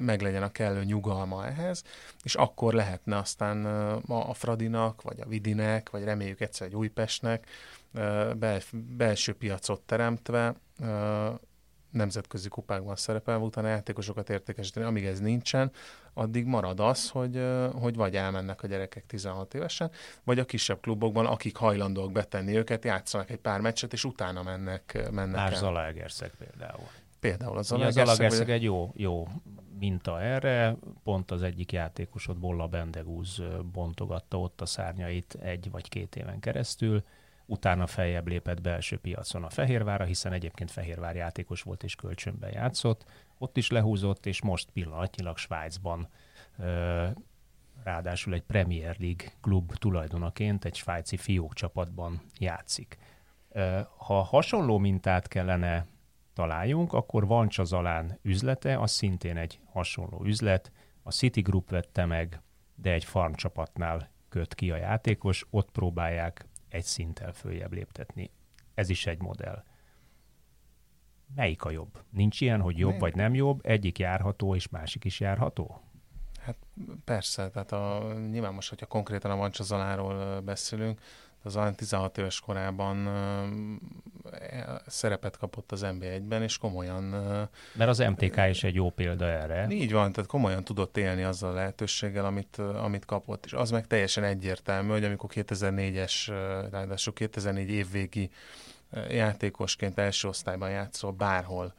meg 0.00 0.20
legyen 0.20 0.42
a 0.42 0.52
kellő 0.52 0.84
nyugalma 0.84 1.46
ehhez, 1.46 1.82
és 2.22 2.34
akkor 2.34 2.74
lehetne 2.74 3.16
aztán 3.16 3.64
a 4.06 4.34
Fradinak, 4.34 5.02
vagy 5.02 5.20
a 5.20 5.28
Vidinek, 5.28 5.90
vagy 5.90 6.04
reméljük 6.04 6.40
egyszer 6.40 6.66
egy 6.66 6.74
Újpestnek 6.74 7.46
belső 8.96 9.34
piacot 9.34 9.80
teremtve 9.80 10.54
nemzetközi 11.90 12.48
kupákban 12.48 12.96
szerepelve, 12.96 13.44
utána 13.44 13.68
játékosokat 13.68 14.30
értékesíteni. 14.30 14.86
Amíg 14.86 15.04
ez 15.04 15.20
nincsen, 15.20 15.70
addig 16.14 16.44
marad 16.44 16.80
az, 16.80 17.08
hogy, 17.08 17.44
hogy 17.72 17.94
vagy 17.94 18.16
elmennek 18.16 18.62
a 18.62 18.66
gyerekek 18.66 19.06
16 19.06 19.54
évesen, 19.54 19.90
vagy 20.24 20.38
a 20.38 20.44
kisebb 20.44 20.80
klubokban, 20.80 21.26
akik 21.26 21.56
hajlandóak 21.56 22.12
betenni 22.12 22.56
őket, 22.56 22.84
játszanak 22.84 23.30
egy 23.30 23.38
pár 23.38 23.60
meccset, 23.60 23.92
és 23.92 24.04
utána 24.04 24.42
mennek, 24.42 25.08
mennek 25.10 25.36
Már 25.36 25.54
Zalaegerszeg 25.54 26.32
például. 26.38 26.88
Például 27.20 27.58
az. 27.58 27.72
Az 27.72 27.92
Zalaegerszeg 27.92 28.50
egy 28.50 28.62
jó, 28.62 28.92
jó 28.94 29.28
minta 29.78 30.20
erre, 30.20 30.76
pont 31.04 31.30
az 31.30 31.42
egyik 31.42 31.72
játékosod, 31.72 32.38
Bolla 32.38 32.66
Bendegúz 32.66 33.42
bontogatta 33.72 34.40
ott 34.40 34.60
a 34.60 34.66
szárnyait 34.66 35.34
egy 35.40 35.70
vagy 35.70 35.88
két 35.88 36.16
éven 36.16 36.40
keresztül, 36.40 37.04
utána 37.46 37.86
feljebb 37.86 38.28
lépett 38.28 38.60
belső 38.60 38.98
piacon 38.98 39.44
a 39.44 39.50
Fehérvára, 39.50 40.04
hiszen 40.04 40.32
egyébként 40.32 40.70
Fehérvár 40.70 41.16
játékos 41.16 41.62
volt 41.62 41.82
és 41.82 41.94
kölcsönben 41.94 42.50
játszott, 42.52 43.04
ott 43.38 43.56
is 43.56 43.70
lehúzott, 43.70 44.26
és 44.26 44.42
most 44.42 44.70
pillanatnyilag 44.70 45.36
Svájcban 45.36 46.08
ráadásul 47.84 48.34
egy 48.34 48.42
Premier 48.42 48.96
League 48.98 49.32
klub 49.40 49.74
tulajdonaként 49.74 50.64
egy 50.64 50.74
svájci 50.74 51.16
fiók 51.16 51.54
csapatban 51.54 52.22
játszik. 52.38 52.98
Ha 53.96 54.22
hasonló 54.22 54.78
mintát 54.78 55.28
kellene 55.28 55.86
találjunk, 56.32 56.92
akkor 56.92 57.26
van 57.26 57.48
Csazalán 57.48 58.18
üzlete, 58.22 58.78
az 58.78 58.90
szintén 58.90 59.36
egy 59.36 59.60
hasonló 59.72 60.24
üzlet. 60.24 60.72
A 61.02 61.10
City 61.10 61.40
Group 61.40 61.70
vette 61.70 62.04
meg, 62.04 62.42
de 62.74 62.92
egy 62.92 63.04
farm 63.04 63.32
csapatnál 63.32 64.10
köt 64.28 64.54
ki 64.54 64.70
a 64.70 64.76
játékos, 64.76 65.46
ott 65.50 65.70
próbálják 65.70 66.46
egy 66.68 66.84
szinttel 66.84 67.32
följebb 67.32 67.72
léptetni. 67.72 68.30
Ez 68.74 68.88
is 68.88 69.06
egy 69.06 69.20
modell. 69.20 69.64
Melyik 71.34 71.64
a 71.64 71.70
jobb? 71.70 72.02
Nincs 72.10 72.40
ilyen, 72.40 72.60
hogy 72.60 72.78
jobb 72.78 72.90
Nem. 72.90 72.98
vagy 72.98 73.14
nem 73.14 73.34
jobb, 73.34 73.60
egyik 73.66 73.98
járható 73.98 74.54
és 74.54 74.68
másik 74.68 75.04
is 75.04 75.20
járható? 75.20 75.80
Hát 76.40 76.56
persze, 77.04 77.50
tehát 77.50 77.72
a, 77.72 78.12
nyilván 78.30 78.54
most, 78.54 78.68
hogyha 78.68 78.86
konkrétan 78.86 79.30
a 79.30 79.36
Mancsazaláról 79.36 80.40
beszélünk, 80.40 81.00
az 81.42 81.56
olyan 81.56 81.74
16 81.74 82.18
éves 82.18 82.40
korában 82.40 83.06
e, 83.06 84.82
szerepet 84.86 85.36
kapott 85.36 85.72
az 85.72 85.80
NB1-ben, 85.84 86.42
és 86.42 86.58
komolyan... 86.58 87.02
Mert 87.74 87.90
az 87.90 87.98
MTK 87.98 88.36
is 88.48 88.64
egy 88.64 88.74
jó 88.74 88.90
példa 88.90 89.24
erre. 89.24 89.66
Így 89.70 89.92
van, 89.92 90.12
tehát 90.12 90.30
komolyan 90.30 90.64
tudott 90.64 90.96
élni 90.96 91.22
azzal 91.22 91.50
a 91.50 91.54
lehetőséggel, 91.54 92.24
amit, 92.24 92.56
amit 92.58 93.04
kapott. 93.04 93.44
És 93.44 93.52
az 93.52 93.70
meg 93.70 93.86
teljesen 93.86 94.24
egyértelmű, 94.24 94.90
hogy 94.90 95.04
amikor 95.04 95.30
2004-es, 95.34 96.12
ráadásul 96.70 97.12
2004 97.12 97.70
évvégi 97.70 98.30
játékosként 99.08 99.98
első 99.98 100.28
osztályban 100.28 100.70
játszol 100.70 101.12
bárhol, 101.12 101.74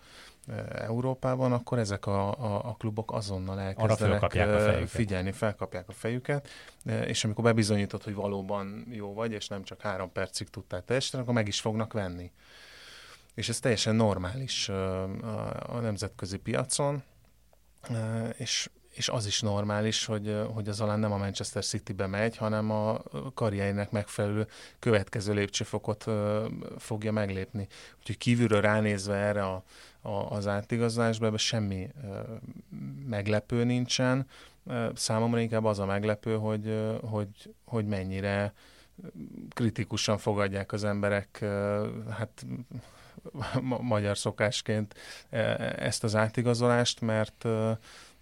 Európában, 0.72 1.54
akkor 1.54 1.80
ezek 1.80 2.06
a, 2.06 2.40
a, 2.40 2.70
a 2.70 2.76
klubok 2.80 3.12
azonnal 3.12 3.60
elkezdenek 3.60 4.24
a 4.24 4.88
figyelni, 4.88 5.32
felkapják 5.32 5.90
a 5.90 5.92
fejüket, 5.92 6.48
és 7.06 7.24
amikor 7.24 7.44
bebizonyítod, 7.44 8.04
hogy 8.04 8.14
valóban 8.14 8.88
jó 8.90 9.14
vagy, 9.14 9.32
és 9.32 9.48
nem 9.48 9.64
csak 9.64 9.82
három 9.82 10.12
percig 10.12 10.50
tudtál 10.50 10.84
teljesíteni, 10.84 11.24
akkor 11.24 11.36
meg 11.36 11.48
is 11.48 11.62
fognak 11.62 11.94
venni. 11.94 12.32
És 13.34 13.50
ez 13.50 13.60
teljesen 13.60 13.96
normális 13.96 14.70
a, 14.70 15.04
a 15.76 15.80
nemzetközi 15.80 16.38
piacon, 16.38 17.04
és, 18.38 18.70
és 18.92 19.10
az 19.10 19.26
is 19.26 19.42
normális, 19.42 20.06
hogy, 20.06 20.42
hogy 20.54 20.68
az 20.68 20.82
alán 20.82 21.00
nem 21.00 21.12
a 21.12 21.18
Manchester 21.18 21.64
City-be 21.64 22.08
megy, 22.08 22.38
hanem 22.38 22.72
a 22.72 23.02
karrierének 23.34 23.92
megfelelő 23.92 24.48
következő 24.80 25.34
lépcsőfokot 25.34 26.06
fogja 26.78 27.12
meglépni. 27.12 27.68
Úgyhogy 28.00 28.18
kívülről 28.18 28.62
ránézve 28.62 29.16
erre 29.16 29.44
a, 29.44 29.64
a, 30.02 30.10
az 30.10 30.48
átigazolásban, 30.48 31.28
ebben 31.28 31.40
semmi 31.40 31.90
meglepő 33.08 33.64
nincsen. 33.64 34.28
Számomra 34.94 35.40
inkább 35.40 35.66
az 35.66 35.80
a 35.80 35.86
meglepő, 35.86 36.36
hogy, 36.36 36.98
hogy, 37.02 37.54
hogy 37.66 37.86
mennyire 37.86 38.54
kritikusan 39.50 40.18
fogadják 40.18 40.72
az 40.72 40.84
emberek, 40.84 41.40
hát 42.10 42.46
magyar 43.82 44.18
szokásként 44.18 44.96
ezt 45.78 46.04
az 46.04 46.16
átigazolást, 46.16 47.02
mert, 47.02 47.46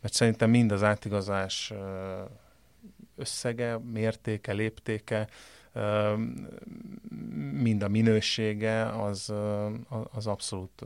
mert 0.01 0.13
szerintem 0.13 0.49
mind 0.49 0.71
az 0.71 0.83
átigazolás 0.83 1.73
összege, 3.15 3.77
mértéke, 3.77 4.51
léptéke, 4.51 5.27
mind 7.51 7.83
a 7.83 7.87
minősége 7.87 8.85
az, 8.85 9.33
az 10.11 10.27
abszolút 10.27 10.83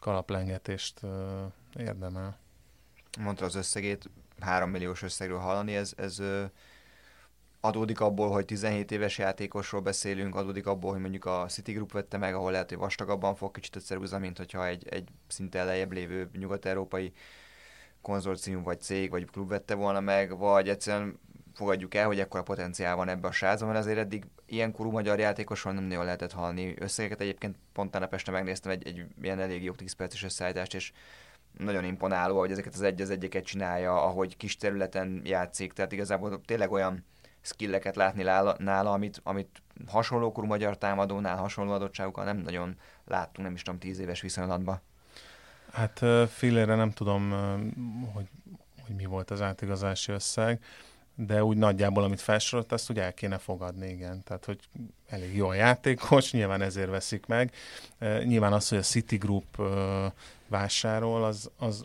kalaplengetést 0.00 1.00
érdemel. 1.76 2.38
Mondta 3.18 3.44
az 3.44 3.54
összegét, 3.54 4.10
3 4.40 4.70
milliós 4.70 5.02
összegről 5.02 5.38
hallani, 5.38 5.74
ez, 5.76 5.92
ez 5.96 6.22
adódik 7.60 8.00
abból, 8.00 8.30
hogy 8.30 8.44
17 8.44 8.90
éves 8.90 9.18
játékosról 9.18 9.80
beszélünk, 9.80 10.34
adódik 10.34 10.66
abból, 10.66 10.92
hogy 10.92 11.00
mondjuk 11.00 11.24
a 11.24 11.46
City 11.48 11.72
Group 11.72 11.92
vette 11.92 12.16
meg, 12.16 12.34
ahol 12.34 12.50
lehet, 12.50 12.68
hogy 12.68 12.78
vastagabban 12.78 13.34
fog 13.34 13.50
kicsit 13.50 13.82
ceruza, 13.82 14.18
mint 14.18 14.36
hogyha 14.36 14.66
egy, 14.66 14.88
egy 14.88 15.08
szinte 15.26 15.64
lejjebb 15.64 15.92
lévő 15.92 16.30
nyugat-európai 16.38 17.12
konzorcium, 18.02 18.62
vagy 18.62 18.80
cég, 18.80 19.10
vagy 19.10 19.30
klub 19.30 19.48
vette 19.48 19.74
volna 19.74 20.00
meg, 20.00 20.38
vagy 20.38 20.68
egyszerűen 20.68 21.18
fogadjuk 21.54 21.94
el, 21.94 22.06
hogy 22.06 22.20
ekkora 22.20 22.42
potenciál 22.42 22.96
van 22.96 23.08
ebbe 23.08 23.28
a 23.28 23.32
srácban, 23.32 23.68
mert 23.68 23.80
azért 23.80 23.98
eddig 23.98 24.24
ilyen 24.46 24.72
korú 24.72 24.90
magyar 24.90 25.18
játékosról 25.18 25.72
nem 25.72 25.84
nagyon 25.84 26.04
lehetett 26.04 26.32
hallani 26.32 26.74
összegeket. 26.78 27.20
Egyébként 27.20 27.56
pont 27.72 27.94
a 27.94 28.08
este 28.10 28.30
megnéztem 28.30 28.72
egy, 28.72 28.86
egy 28.86 29.04
ilyen 29.22 29.40
elég 29.40 29.62
jó 29.62 29.72
10 29.72 29.92
perces 29.92 30.24
összeállítást, 30.24 30.74
és 30.74 30.92
nagyon 31.58 31.84
imponáló, 31.84 32.38
hogy 32.38 32.50
ezeket 32.50 32.74
az 32.74 32.82
egy 32.82 33.00
az 33.00 33.10
egyeket 33.10 33.44
csinálja, 33.44 34.02
ahogy 34.02 34.36
kis 34.36 34.56
területen 34.56 35.20
játszik, 35.24 35.72
tehát 35.72 35.92
igazából 35.92 36.40
tényleg 36.44 36.72
olyan 36.72 37.04
skilleket 37.40 37.96
látni 37.96 38.22
nála, 38.22 38.92
amit, 38.92 39.20
amit 39.22 39.62
hasonló 39.86 40.32
korú 40.32 40.46
magyar 40.46 40.78
támadónál, 40.78 41.36
hasonló 41.36 41.72
adottságokkal 41.72 42.24
nem 42.24 42.36
nagyon 42.36 42.76
láttunk, 43.04 43.46
nem 43.46 43.54
is 43.54 43.62
tudom, 43.62 43.78
tíz 43.78 43.98
éves 43.98 44.20
viszonylatban. 44.20 44.80
Hát 45.72 46.04
fillére 46.30 46.74
nem 46.74 46.92
tudom, 46.92 47.30
hogy, 48.12 48.26
hogy 48.86 48.94
mi 48.96 49.04
volt 49.04 49.30
az 49.30 49.40
átigazási 49.40 50.12
összeg 50.12 50.60
de 51.20 51.44
úgy 51.44 51.56
nagyjából, 51.56 52.04
amit 52.04 52.20
felsorolt, 52.20 52.72
azt 52.72 52.90
úgy 52.90 52.98
el 52.98 53.14
kéne 53.14 53.38
fogadni, 53.38 53.88
igen. 53.88 54.22
Tehát, 54.24 54.44
hogy 54.44 54.58
elég 55.08 55.36
jó 55.36 55.48
a 55.48 55.54
játékos, 55.54 56.32
nyilván 56.32 56.62
ezért 56.62 56.90
veszik 56.90 57.26
meg. 57.26 57.52
Nyilván 58.24 58.52
az, 58.52 58.68
hogy 58.68 58.78
a 58.78 58.82
Citigroup 58.82 59.62
vásárol, 60.46 61.24
az, 61.24 61.50
az, 61.56 61.84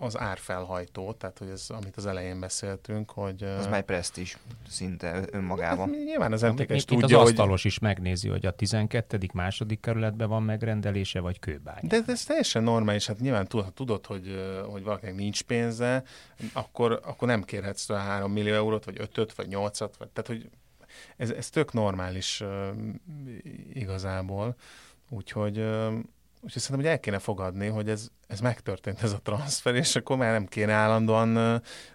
az 0.00 0.18
árfelhajtó, 0.18 1.12
tehát 1.12 1.38
hogy 1.38 1.48
ez, 1.48 1.66
amit 1.68 1.96
az 1.96 2.06
elején 2.06 2.40
beszéltünk, 2.40 3.10
hogy... 3.10 3.42
Az 3.42 3.66
már 3.66 3.82
presztis 3.82 4.38
szinte 4.68 5.22
önmagában. 5.30 5.88
Hát, 5.88 6.04
nyilván 6.04 6.32
az 6.32 6.42
MTK 6.42 6.70
is 6.70 6.84
tudja, 6.84 7.20
az 7.20 7.28
asztalos 7.28 7.62
hogy... 7.62 7.70
is 7.70 7.78
megnézi, 7.78 8.28
hogy 8.28 8.46
a 8.46 8.50
12. 8.50 9.18
második 9.34 9.80
kerületben 9.80 10.28
van 10.28 10.42
megrendelése, 10.42 11.20
vagy 11.20 11.38
kőbány. 11.38 11.82
De 11.82 12.00
ez 12.06 12.24
teljesen 12.24 12.62
normális, 12.62 13.06
hát 13.06 13.20
nyilván 13.20 13.46
tudod, 13.46 13.64
ha 13.64 13.70
tudod, 13.70 14.06
hogy, 14.06 14.60
hogy 14.70 14.82
valakinek 14.82 15.14
nincs 15.14 15.42
pénze, 15.42 16.02
akkor, 16.52 17.00
akkor 17.04 17.28
nem 17.28 17.42
kérhetsz 17.42 17.84
tőle 17.84 18.00
3 18.00 18.32
millió 18.32 18.54
eurót, 18.54 18.84
vagy 18.84 19.08
5 19.14 19.34
vagy 19.34 19.48
8 19.48 19.78
vagy, 19.78 20.08
tehát 20.12 20.26
hogy 20.26 20.50
ez, 21.16 21.30
ez 21.30 21.50
tök 21.50 21.72
normális 21.72 22.40
uh, 22.40 22.68
igazából. 23.72 24.56
Úgyhogy 25.08 25.58
uh, 25.58 25.94
Úgyhogy 26.42 26.62
szerintem, 26.62 26.86
hogy 26.86 26.94
el 26.94 27.00
kéne 27.00 27.18
fogadni, 27.18 27.66
hogy 27.66 27.88
ez, 27.88 28.08
ez 28.26 28.40
megtörtént 28.40 29.02
ez 29.02 29.12
a 29.12 29.18
transfer, 29.22 29.74
és 29.74 29.96
akkor 29.96 30.16
már 30.16 30.32
nem 30.32 30.46
kéne 30.46 30.72
állandóan 30.72 31.36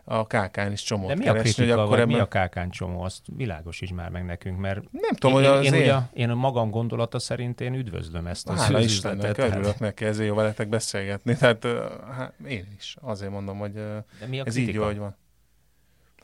a 0.03 0.25
KK-n 0.25 0.71
is 0.71 0.83
csomót 0.83 1.07
De 1.07 1.15
mi 1.15 1.23
keresni, 1.23 1.49
a 1.49 1.53
kritika, 1.53 1.75
hogy 1.75 1.85
akkor 1.85 1.99
ebben... 1.99 2.15
mi 2.15 2.19
a 2.19 2.27
KK-n 2.27 2.69
csomó? 2.69 3.01
Azt 3.01 3.21
világos 3.35 3.81
is 3.81 3.91
már 3.91 4.09
meg 4.09 4.25
nekünk, 4.25 4.59
mert 4.59 4.81
nem 4.91 5.15
tudom, 5.15 5.41
én, 5.41 5.49
hogy 5.49 5.57
az 5.57 5.65
én, 5.65 5.73
én, 5.73 5.81
ugye, 5.81 5.97
én 6.13 6.29
a 6.29 6.35
magam 6.35 6.69
gondolata 6.69 7.19
szerint 7.19 7.61
én 7.61 7.73
üdvözlöm 7.73 8.27
ezt 8.27 8.49
az 8.49 8.59
Hála 8.59 8.79
Istennek, 8.79 9.37
örülök 9.37 9.79
neki, 9.79 10.05
ezért 10.05 10.27
jó 10.27 10.35
veletek 10.35 10.67
beszélgetni. 10.67 11.35
Tehát 11.35 11.67
hát, 12.15 12.33
én 12.47 12.67
is 12.77 12.95
azért 13.01 13.31
mondom, 13.31 13.57
hogy 13.57 13.73
De 13.73 14.27
mi 14.27 14.39
a 14.39 14.45
ez 14.45 14.53
kritika? 14.53 14.69
így 14.69 14.75
jó, 14.75 14.83
hogy 14.83 14.97
van 14.97 15.15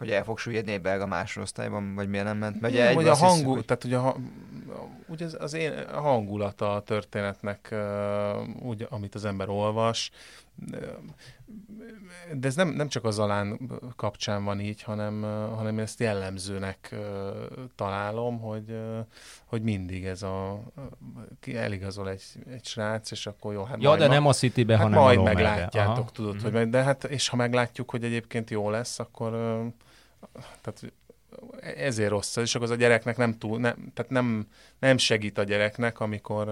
hogy 0.02 0.10
el 0.10 0.24
fog 0.24 0.40
süllyedni 0.40 0.72
egy 0.72 0.82
belga 0.82 1.06
másodosztályban, 1.06 1.96
vagy 1.96 2.10
miért 2.10 2.26
nem 2.26 2.38
ment? 2.38 2.60
Vagy 2.60 2.74
nem, 2.74 2.96
hogy 2.96 3.08
a 3.08 3.16
hangul, 3.16 3.54
hiszük, 3.54 3.66
tehát 3.66 3.84
ugye, 3.84 3.98
a, 3.98 4.16
ugye 5.12 5.26
az, 5.26 5.38
az 5.40 5.54
én 5.54 5.90
hangulata 5.90 6.76
a 6.76 6.82
történetnek, 6.82 7.76
úgy, 8.62 8.88
amit 8.90 9.16
az 9.16 9.26
ember 9.26 9.50
olvas, 9.50 10.12
de 12.34 12.48
ez 12.48 12.56
nem, 12.56 12.70
nem 12.70 12.88
csak 12.88 13.04
az 13.04 13.20
alán 13.20 13.60
kapcsán 13.96 14.44
van 14.44 14.60
így, 14.60 14.82
hanem, 14.82 15.22
hanem 15.56 15.80
ezt 15.80 16.00
jellemzőnek 16.00 16.96
találom, 17.76 18.40
hogy, 18.40 18.80
hogy 19.46 19.62
mindig 19.62 20.06
ez 20.06 20.24
a 20.24 20.62
eligazol 21.54 22.10
egy, 22.10 22.24
egy 22.54 22.66
srác, 22.66 23.12
és 23.12 23.28
akkor 23.28 23.54
jó, 23.54 23.64
hát 23.64 23.82
Ja, 23.82 23.96
de 23.96 24.08
ma, 24.08 24.14
nem 24.14 24.26
a 24.26 24.34
City-be, 24.34 24.74
hát 24.74 24.84
hanem 24.84 25.00
majd 25.00 25.20
a 25.20 25.24
meglátjátok, 25.24 25.98
Aha. 25.98 26.12
tudod, 26.12 26.34
mm-hmm. 26.34 26.44
hogy 26.44 26.54
mhm. 26.54 26.70
de 26.70 26.84
hát, 26.84 27.04
és 27.04 27.28
ha 27.28 27.36
meglátjuk, 27.36 27.90
hogy 27.90 28.04
egyébként 28.04 28.50
jó 28.50 28.70
lesz, 28.70 29.00
akkor 29.00 29.32
tehát 30.62 30.94
ezért 31.60 32.10
rossz, 32.10 32.36
és 32.36 32.56
akkor 32.56 32.68
az 32.68 32.74
a 32.74 32.80
gyereknek 32.80 33.18
nem 33.18 33.38
túl, 33.38 33.60
nem, 33.60 33.92
tehát 33.94 34.12
nem, 34.12 34.48
nem 34.80 34.98
segít 34.98 35.38
a 35.38 35.44
gyereknek, 35.44 36.00
amikor 36.00 36.50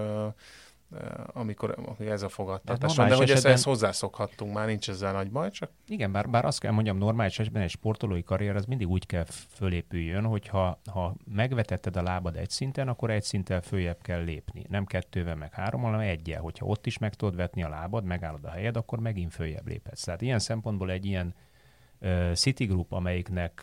amikor, 1.26 1.74
amikor 1.76 2.06
ez 2.06 2.22
a 2.22 2.28
fogadtatás 2.28 2.96
van, 2.96 3.08
de 3.08 3.14
hogy 3.14 3.30
esetben... 3.30 3.52
ezt 3.52 3.64
hozzászokhattunk 3.64 4.54
már, 4.54 4.66
nincs 4.66 4.88
ezzel 4.88 5.12
nagy 5.12 5.30
baj, 5.30 5.50
csak... 5.50 5.70
Igen, 5.86 6.12
bár, 6.12 6.30
bár 6.30 6.44
azt 6.44 6.60
kell 6.60 6.72
mondjam, 6.72 6.98
normális 6.98 7.38
esetben 7.38 7.62
egy 7.62 7.70
sportolói 7.70 8.22
karrier 8.22 8.56
az 8.56 8.64
mindig 8.64 8.88
úgy 8.88 9.06
kell 9.06 9.24
fölépüljön, 9.48 10.24
hogy 10.24 10.46
ha, 10.46 10.80
ha 10.90 11.14
megvetetted 11.34 11.96
a 11.96 12.02
lábad 12.02 12.36
egy 12.36 12.50
szinten, 12.50 12.88
akkor 12.88 13.10
egy 13.10 13.22
szinten 13.22 13.60
följebb 13.60 14.02
kell 14.02 14.22
lépni. 14.22 14.64
Nem 14.68 14.84
kettővel, 14.84 15.36
meg 15.36 15.54
három, 15.54 15.82
hanem 15.82 16.00
egyel. 16.00 16.40
Hogyha 16.40 16.66
ott 16.66 16.86
is 16.86 16.98
meg 16.98 17.14
tudod 17.14 17.36
vetni 17.36 17.62
a 17.62 17.68
lábad, 17.68 18.04
megállod 18.04 18.44
a 18.44 18.50
helyed, 18.50 18.76
akkor 18.76 18.98
megint 18.98 19.32
följebb 19.32 19.68
léphetsz. 19.68 20.04
Tehát 20.04 20.22
ilyen 20.22 20.38
szempontból 20.38 20.90
egy 20.90 21.06
ilyen 21.06 21.34
City 22.32 22.64
Group, 22.64 22.92
amelyiknek 22.92 23.62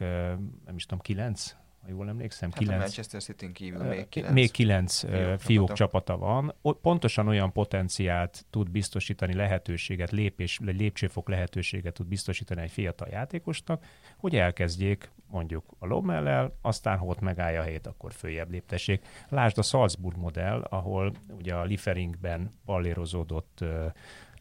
nem 0.65 0.75
is 0.75 0.85
tudom, 0.85 1.03
kilenc, 1.03 1.55
ha 1.81 1.89
jól 1.89 2.07
emlékszem, 2.07 2.49
hát 2.49 2.59
kilenc. 2.59 2.77
A 2.77 2.81
Manchester 2.81 3.21
City 3.21 3.51
kívül 3.51 3.83
még 3.83 4.09
kilenc. 4.09 4.33
Még 4.33 4.51
kilenc 4.51 4.99
fiúk, 4.99 5.39
fiúk 5.39 5.73
csapata. 5.73 6.17
van. 6.17 6.53
Pontosan 6.81 7.27
olyan 7.27 7.51
potenciált 7.51 8.45
tud 8.49 8.69
biztosítani 8.69 9.33
lehetőséget, 9.33 10.11
lépés, 10.11 10.59
lépcsőfok 10.61 11.29
lehetőséget 11.29 11.93
tud 11.93 12.07
biztosítani 12.07 12.61
egy 12.61 12.71
fiatal 12.71 13.07
játékosnak, 13.07 13.85
hogy 14.17 14.35
elkezdjék 14.35 15.11
mondjuk 15.29 15.63
a 15.79 15.85
lommellel, 15.85 16.57
aztán 16.61 16.97
ha 16.97 17.05
ott 17.05 17.19
megállja 17.19 17.59
a 17.59 17.63
helyét, 17.63 17.87
akkor 17.87 18.13
följebb 18.13 18.51
léptessék. 18.51 19.05
Lásd 19.29 19.57
a 19.57 19.61
Salzburg 19.61 20.17
modell, 20.17 20.61
ahol 20.69 21.11
ugye 21.37 21.53
a 21.53 21.63
Lieferingben 21.63 22.51
pallérozódott 22.65 23.63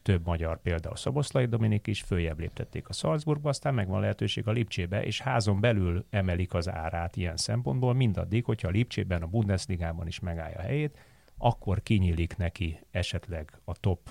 több 0.06 0.26
magyar, 0.26 0.60
például 0.62 0.96
Szoboszlai 0.96 1.46
Dominik 1.46 1.86
is 1.86 2.02
följebb 2.02 2.38
léptették 2.38 2.88
a 2.88 2.92
Salzburgba, 2.92 3.48
aztán 3.48 3.74
megvan 3.74 4.00
lehetőség 4.00 4.48
a 4.48 4.50
Lipcsébe, 4.50 5.04
és 5.04 5.20
házon 5.20 5.60
belül 5.60 6.06
emelik 6.10 6.54
az 6.54 6.68
árát 6.68 7.16
ilyen 7.16 7.36
szempontból, 7.36 7.94
mindaddig, 7.94 8.44
hogyha 8.44 8.68
a 8.68 8.70
Lipcsében, 8.70 9.22
a 9.22 9.26
Bundesligában 9.26 10.06
is 10.06 10.20
megállja 10.20 10.58
a 10.58 10.62
helyét, 10.62 10.98
akkor 11.38 11.82
kinyílik 11.82 12.36
neki 12.36 12.80
esetleg 12.90 13.60
a 13.64 13.76
top 13.80 14.10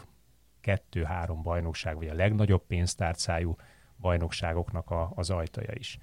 2-3 0.63 1.37
bajnokság, 1.43 1.95
vagy 1.95 2.07
a 2.07 2.13
legnagyobb 2.13 2.65
pénztárcájú 2.67 3.55
bajnokságoknak 3.97 4.89
a, 4.89 5.11
az 5.15 5.29
ajtaja 5.29 5.73
is. 5.73 5.97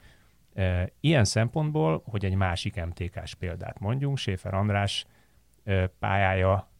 E, 0.54 0.92
ilyen 1.00 1.24
szempontból, 1.24 2.02
hogy 2.04 2.24
egy 2.24 2.34
másik 2.34 2.84
MTK-s 2.84 3.34
példát 3.34 3.78
mondjunk, 3.78 4.16
Séfer 4.18 4.54
András 4.54 5.06
e, 5.64 5.86
pályája 5.86 6.71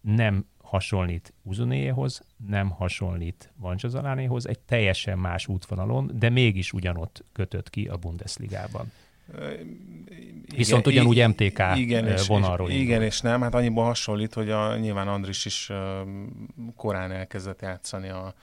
nem 0.00 0.46
hasonlít 0.62 1.34
Uzunéhoz, 1.42 2.22
nem 2.46 2.70
hasonlít 2.70 3.52
Vancsazalánéhoz, 3.56 4.48
egy 4.48 4.58
teljesen 4.58 5.18
más 5.18 5.46
útvonalon, 5.46 6.10
de 6.14 6.28
mégis 6.28 6.72
ugyanott 6.72 7.24
kötött 7.32 7.70
ki 7.70 7.86
a 7.86 7.96
Bundesligában. 7.96 8.92
Viszont 10.56 10.86
igen, 10.86 11.06
ugyanúgy 11.06 11.28
MTK 11.28 11.62
igen, 11.76 12.16
vonalról. 12.26 12.70
És, 12.70 12.76
igen, 12.76 13.02
és 13.02 13.20
nem, 13.20 13.40
hát 13.40 13.54
annyiban 13.54 13.84
hasonlít, 13.84 14.34
hogy 14.34 14.50
a, 14.50 14.76
nyilván 14.76 15.08
Andris 15.08 15.44
is 15.44 15.70
korán 16.76 17.12
elkezdett 17.12 17.62
játszani 17.62 18.08
a, 18.08 18.34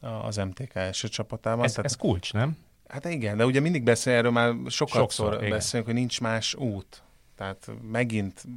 a, 0.00 0.06
az 0.06 0.36
MTK 0.36 0.74
első 0.74 1.08
csapatában. 1.08 1.64
Ez, 1.64 1.70
tehát, 1.70 1.90
ez 1.90 1.96
kulcs, 1.96 2.32
nem? 2.32 2.56
Hát 2.88 3.04
igen, 3.04 3.36
de 3.36 3.44
ugye 3.44 3.60
mindig 3.60 3.82
beszél 3.82 4.12
erről, 4.12 4.30
már 4.30 4.54
sokszor, 4.66 5.00
sokszor 5.00 5.48
beszélünk, 5.48 5.88
hogy 5.88 5.98
nincs 5.98 6.20
más 6.20 6.54
út. 6.54 7.02
Tehát 7.36 7.70
megint 7.90 8.48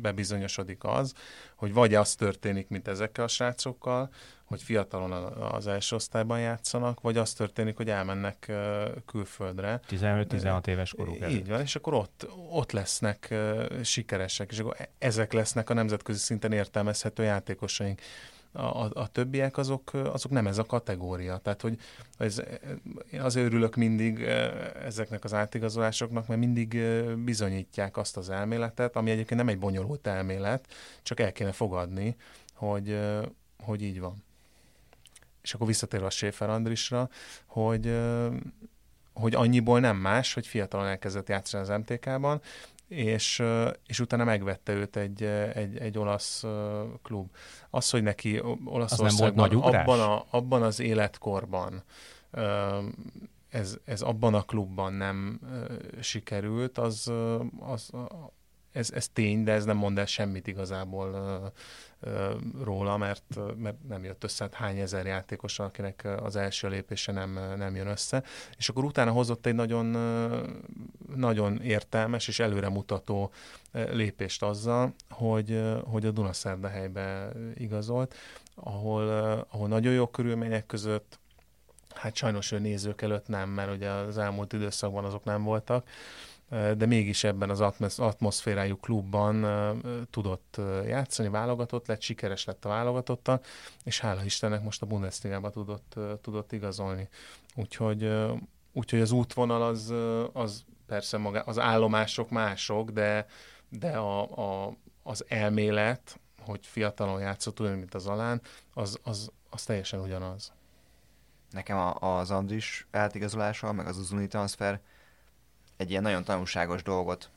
bebizonyosodik 0.00 0.84
az, 0.84 1.14
hogy 1.56 1.72
vagy 1.72 1.94
az 1.94 2.14
történik, 2.14 2.68
mint 2.68 2.88
ezekkel 2.88 3.24
a 3.24 3.28
srácokkal, 3.28 4.10
hogy 4.44 4.62
fiatalon 4.62 5.12
az 5.52 5.66
első 5.66 5.96
osztályban 5.96 6.40
játszanak, 6.40 7.00
vagy 7.00 7.16
az 7.16 7.32
történik, 7.32 7.76
hogy 7.76 7.90
elmennek 7.90 8.52
külföldre. 9.06 9.80
15-16 9.88 10.66
éves 10.66 10.94
koruk. 10.94 11.30
Így 11.30 11.48
van, 11.48 11.60
és 11.60 11.76
akkor 11.76 11.94
ott, 11.94 12.28
ott 12.50 12.72
lesznek 12.72 13.34
sikeresek, 13.82 14.50
és 14.50 14.58
akkor 14.58 14.74
e-, 14.78 14.88
ezek 14.98 15.32
lesznek 15.32 15.70
a 15.70 15.74
nemzetközi 15.74 16.18
szinten 16.18 16.52
értelmezhető 16.52 17.22
játékosaink 17.22 18.00
a, 18.52 19.00
a 19.00 19.08
többiek 19.12 19.56
azok, 19.56 19.92
azok 19.92 20.32
nem 20.32 20.46
ez 20.46 20.58
a 20.58 20.64
kategória. 20.64 21.36
Tehát, 21.36 21.60
hogy 21.60 21.78
ez, 22.18 22.42
én 23.10 23.20
azért 23.20 23.46
örülök 23.46 23.76
mindig 23.76 24.20
ezeknek 24.84 25.24
az 25.24 25.34
átigazolásoknak, 25.34 26.26
mert 26.26 26.40
mindig 26.40 26.78
bizonyítják 27.24 27.96
azt 27.96 28.16
az 28.16 28.30
elméletet, 28.30 28.96
ami 28.96 29.10
egyébként 29.10 29.40
nem 29.40 29.48
egy 29.48 29.58
bonyolult 29.58 30.06
elmélet, 30.06 30.74
csak 31.02 31.20
el 31.20 31.32
kéne 31.32 31.52
fogadni, 31.52 32.16
hogy, 32.54 32.98
hogy 33.58 33.82
így 33.82 34.00
van. 34.00 34.24
És 35.42 35.54
akkor 35.54 35.66
visszatérve 35.66 36.06
a 36.06 36.10
Schäfer 36.10 36.50
Andrisra, 36.50 37.08
hogy, 37.46 37.98
hogy 39.12 39.34
annyiból 39.34 39.80
nem 39.80 39.96
más, 39.96 40.34
hogy 40.34 40.46
fiatalon 40.46 40.86
elkezdett 40.86 41.28
játszani 41.28 41.62
az 41.62 41.78
MTK-ban, 41.78 42.40
és, 42.90 43.42
és 43.86 44.00
utána 44.00 44.24
megvette 44.24 44.72
őt 44.72 44.96
egy, 44.96 45.22
egy, 45.54 45.76
egy 45.76 45.98
olasz 45.98 46.44
klub. 47.02 47.30
Az, 47.70 47.90
hogy 47.90 48.02
neki 48.02 48.42
Olaszországban 48.64 49.50
abban, 49.50 50.00
a, 50.00 50.24
abban 50.30 50.62
az 50.62 50.80
életkorban 50.80 51.84
ez, 53.48 53.76
ez 53.84 54.02
abban 54.02 54.34
a 54.34 54.42
klubban 54.42 54.92
nem 54.92 55.40
sikerült, 56.00 56.78
az, 56.78 57.12
az, 57.60 57.90
ez, 58.72 58.90
ez 58.90 59.08
tény, 59.08 59.44
de 59.44 59.52
ez 59.52 59.64
nem 59.64 59.76
mond 59.76 59.98
el 59.98 60.06
semmit 60.06 60.46
igazából 60.46 61.52
róla, 62.62 62.96
mert, 62.96 63.38
mert 63.56 63.76
nem 63.88 64.04
jött 64.04 64.24
össze, 64.24 64.44
hát 64.44 64.54
hány 64.54 64.78
ezer 64.78 65.06
játékos, 65.06 65.58
akinek 65.58 66.08
az 66.22 66.36
első 66.36 66.68
lépése 66.68 67.12
nem, 67.12 67.30
nem 67.56 67.74
jön 67.74 67.86
össze. 67.86 68.22
És 68.58 68.68
akkor 68.68 68.84
utána 68.84 69.10
hozott 69.10 69.46
egy 69.46 69.54
nagyon, 69.54 69.86
nagyon 71.16 71.60
értelmes 71.62 72.28
és 72.28 72.38
előremutató 72.38 73.30
lépést 73.72 74.42
azzal, 74.42 74.94
hogy, 75.10 75.62
hogy 75.84 76.06
a 76.06 76.10
Dunaszerdahelybe 76.10 77.32
igazolt, 77.54 78.14
ahol, 78.54 79.08
ahol 79.50 79.68
nagyon 79.68 79.92
jó 79.92 80.06
körülmények 80.06 80.66
között 80.66 81.18
Hát 81.94 82.16
sajnos 82.16 82.52
ő 82.52 82.58
nézők 82.58 83.02
előtt 83.02 83.28
nem, 83.28 83.48
mert 83.48 83.70
ugye 83.70 83.90
az 83.90 84.18
elmúlt 84.18 84.52
időszakban 84.52 85.04
azok 85.04 85.24
nem 85.24 85.42
voltak, 85.42 85.88
de 86.50 86.86
mégis 86.86 87.24
ebben 87.24 87.50
az 87.50 87.98
atmoszférájú 87.98 88.76
klubban 88.76 89.46
tudott 90.10 90.60
játszani, 90.86 91.28
válogatott 91.28 91.86
lett, 91.86 92.00
sikeres 92.00 92.44
lett 92.44 92.64
a 92.64 92.68
válogatottal, 92.68 93.40
és 93.84 94.00
hála 94.00 94.24
Istennek 94.24 94.62
most 94.62 94.82
a 94.82 94.86
Bundesligába 94.86 95.50
tudott, 95.50 95.94
tudott 96.22 96.52
igazolni. 96.52 97.08
Úgyhogy 97.54 98.12
úgyhogy 98.72 99.00
az 99.00 99.10
útvonal 99.10 99.62
az, 99.62 99.94
az 100.32 100.64
persze 100.86 101.18
maga, 101.18 101.40
az 101.40 101.58
állomások 101.58 102.30
mások, 102.30 102.90
de, 102.90 103.26
de 103.68 103.96
a, 103.96 104.20
a, 104.66 104.76
az 105.02 105.24
elmélet, 105.28 106.20
hogy 106.40 106.66
fiatalon 106.66 107.20
játszott 107.20 107.60
olyan, 107.60 107.78
mint 107.78 107.94
az 107.94 108.06
alán, 108.06 108.40
az, 108.74 108.98
az, 109.02 109.30
az 109.50 109.62
teljesen 109.64 110.00
ugyanaz. 110.00 110.52
Nekem 111.50 111.76
a, 111.76 112.18
az 112.18 112.30
Andris 112.30 112.86
átigazolása, 112.90 113.72
meg 113.72 113.86
az 113.86 113.98
Uzuni 113.98 114.26
transfer 114.26 114.80
egy 115.80 115.90
ilyen 115.90 116.02
nagyon 116.02 116.24
tanulságos 116.24 116.82
dolgot 116.82 117.30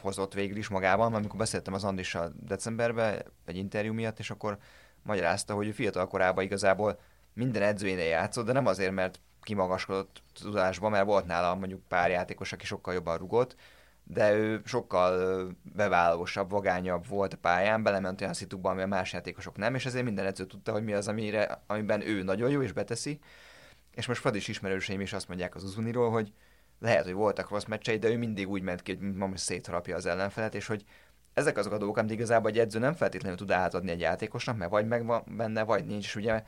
hozott 0.00 0.34
végül 0.34 0.56
is 0.56 0.68
magában, 0.68 1.14
amikor 1.14 1.38
beszéltem 1.38 1.74
az 1.74 1.84
Andrissal 1.84 2.32
decemberben 2.46 3.22
egy 3.44 3.56
interjú 3.56 3.92
miatt, 3.92 4.18
és 4.18 4.30
akkor 4.30 4.58
magyarázta, 5.02 5.54
hogy 5.54 5.66
ő 5.66 5.70
fiatal 5.70 6.06
korában 6.06 6.44
igazából 6.44 6.98
minden 7.32 7.62
edzőjénél 7.62 8.08
játszott, 8.08 8.46
de 8.46 8.52
nem 8.52 8.66
azért, 8.66 8.92
mert 8.92 9.20
kimagaskodott 9.42 10.22
tudásban, 10.42 10.90
mert 10.90 11.04
volt 11.04 11.26
nála 11.26 11.54
mondjuk 11.54 11.80
pár 11.88 12.10
játékos, 12.10 12.52
aki 12.52 12.66
sokkal 12.66 12.94
jobban 12.94 13.18
rugott, 13.18 13.56
de 14.04 14.32
ő 14.32 14.62
sokkal 14.64 15.48
bevállalósabb, 15.62 16.50
vagányabb 16.50 17.06
volt 17.06 17.32
a 17.32 17.36
pályán, 17.36 17.82
belement 17.82 18.20
olyan 18.20 18.34
szitukba, 18.34 18.70
ami 18.70 18.82
a 18.82 18.86
más 18.86 19.12
játékosok 19.12 19.56
nem, 19.56 19.74
és 19.74 19.86
ezért 19.86 20.04
minden 20.04 20.26
edző 20.26 20.46
tudta, 20.46 20.72
hogy 20.72 20.84
mi 20.84 20.92
az, 20.92 21.08
amire, 21.08 21.62
amiben 21.66 22.06
ő 22.06 22.22
nagyon 22.22 22.50
jó, 22.50 22.62
és 22.62 22.72
beteszi. 22.72 23.20
És 23.94 24.06
most 24.06 24.20
Fadis 24.20 24.48
ismerőseim 24.48 25.00
is 25.00 25.12
azt 25.12 25.28
mondják 25.28 25.54
az 25.54 25.64
Uzuniról, 25.64 26.10
hogy 26.10 26.32
lehet, 26.82 27.04
hogy 27.04 27.12
voltak 27.12 27.50
rossz 27.50 27.64
meccsei, 27.64 27.98
de 27.98 28.08
ő 28.08 28.18
mindig 28.18 28.48
úgy 28.48 28.62
ment 28.62 28.82
ki, 28.82 28.94
hogy 28.94 29.14
ma 29.14 29.36
szétharapja 29.36 29.96
az 29.96 30.06
ellenfelet, 30.06 30.54
és 30.54 30.66
hogy 30.66 30.84
ezek 31.34 31.58
azok 31.58 31.72
a 31.72 31.78
dolgok, 31.78 31.96
amit 31.96 32.10
igazából 32.10 32.50
egy 32.50 32.58
edző 32.58 32.78
nem 32.78 32.94
feltétlenül 32.94 33.38
tud 33.38 33.50
átadni 33.50 33.90
egy 33.90 34.00
játékosnak, 34.00 34.56
mert 34.56 34.70
vagy 34.70 34.86
megvan 34.86 35.24
benne, 35.36 35.62
vagy 35.62 35.84
nincs, 35.84 36.04
és 36.04 36.16
ugye 36.16 36.42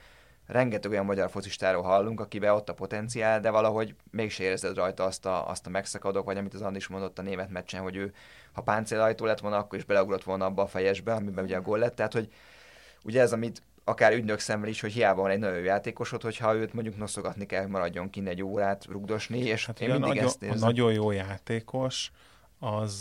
rengeteg 0.47 0.91
olyan 0.91 1.05
magyar 1.05 1.31
focistáról 1.31 1.83
hallunk, 1.83 2.21
akiben 2.21 2.55
ott 2.55 2.69
a 2.69 2.75
potenciál, 2.75 3.41
de 3.41 3.51
valahogy 3.51 3.95
mégse 4.11 4.43
érzed 4.43 4.77
rajta 4.77 5.05
azt 5.05 5.27
a, 5.27 5.49
azt 5.49 5.67
a 5.67 5.71
megszakadok, 5.71 6.25
vagy 6.25 6.37
amit 6.37 6.55
az 6.55 6.63
Andis 6.63 6.87
mondott 6.87 7.19
a 7.19 7.23
német 7.23 7.51
meccsen, 7.51 7.81
hogy 7.81 7.97
ő, 7.97 8.13
ha 8.53 8.63
páncélajtó 8.63 9.25
lett 9.25 9.41
volna, 9.41 9.57
akkor 9.57 9.79
is 9.79 9.85
beleugrott 9.85 10.25
volna 10.25 10.45
abba 10.45 10.63
a 10.63 10.67
fejesbe, 10.67 11.13
amiben 11.13 11.45
ugye 11.45 11.57
a 11.57 11.61
gól 11.61 11.79
lett. 11.79 11.95
Tehát, 11.95 12.13
hogy 12.13 12.33
ugye 13.05 13.21
ez, 13.21 13.33
amit 13.33 13.63
akár 13.85 14.13
ügynök 14.13 14.39
szemmel 14.39 14.69
is, 14.69 14.81
hogy 14.81 14.93
hiába 14.93 15.23
van 15.23 15.31
egy 15.31 15.39
nagyon 15.39 15.57
jó 15.59 15.65
játékosod, 15.65 16.23
hogyha 16.23 16.55
őt 16.55 16.73
mondjuk 16.73 16.97
noszogatni 16.97 17.47
kell, 17.47 17.67
maradjon 17.67 18.11
kint 18.11 18.29
egy 18.29 18.43
órát 18.43 18.85
rugdosni, 18.85 19.39
és 19.39 19.67
hát 19.67 19.81
én 19.81 19.91
mindig 19.91 20.09
nagyon, 20.09 20.25
ezt 20.25 20.43
érzem. 20.43 20.63
A 20.63 20.67
nagyon 20.67 20.93
jó 20.93 21.11
játékos, 21.11 22.11
az, 22.59 23.01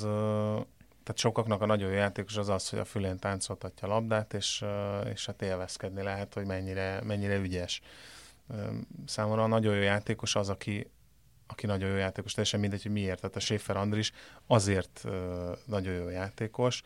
tehát 1.04 1.18
sokaknak 1.18 1.62
a 1.62 1.66
nagyon 1.66 1.90
jó 1.90 1.96
játékos 1.96 2.38
az 2.38 2.50
az, 2.50 2.70
hogy 2.70 2.80
a 2.80 2.86
fülén 2.86 3.18
táncoltatja 3.18 3.88
a 3.88 3.92
labdát, 3.92 4.34
és, 4.34 4.66
és 5.14 5.26
hát 5.26 5.42
élvezkedni 5.42 6.02
lehet, 6.02 6.34
hogy 6.34 6.46
mennyire, 6.46 7.02
mennyire 7.04 7.36
ügyes. 7.36 7.82
Számomra 9.06 9.44
a 9.44 9.48
nagyon 9.48 9.76
jó 9.76 9.82
játékos 9.82 10.36
az, 10.36 10.50
aki, 10.50 10.92
aki 11.48 11.66
nagyon 11.66 11.90
jó 11.90 11.96
játékos, 11.96 12.34
teljesen 12.34 12.60
mindegy, 12.60 12.82
hogy 12.82 12.92
miért. 12.92 13.20
Tehát 13.20 13.36
a 13.36 13.40
Schaefer 13.40 13.78
Andris 13.78 14.12
azért 14.48 15.04
nagyon 15.66 15.94
jó 15.94 16.10
játékos, 16.10 16.84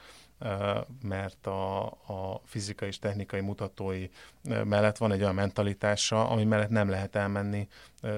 mert 1.02 1.48
a, 1.48 1.86
a 1.86 2.42
fizikai 2.46 2.88
és 2.88 3.00
technikai 3.00 3.42
mutatói 3.42 4.08
mellett 4.64 4.98
van 4.98 5.12
egy 5.12 5.22
olyan 5.22 5.36
mentalitása, 5.36 6.30
ami 6.30 6.44
mellett 6.44 6.70
nem 6.70 6.90
lehet 6.90 7.16
elmenni 7.16 7.68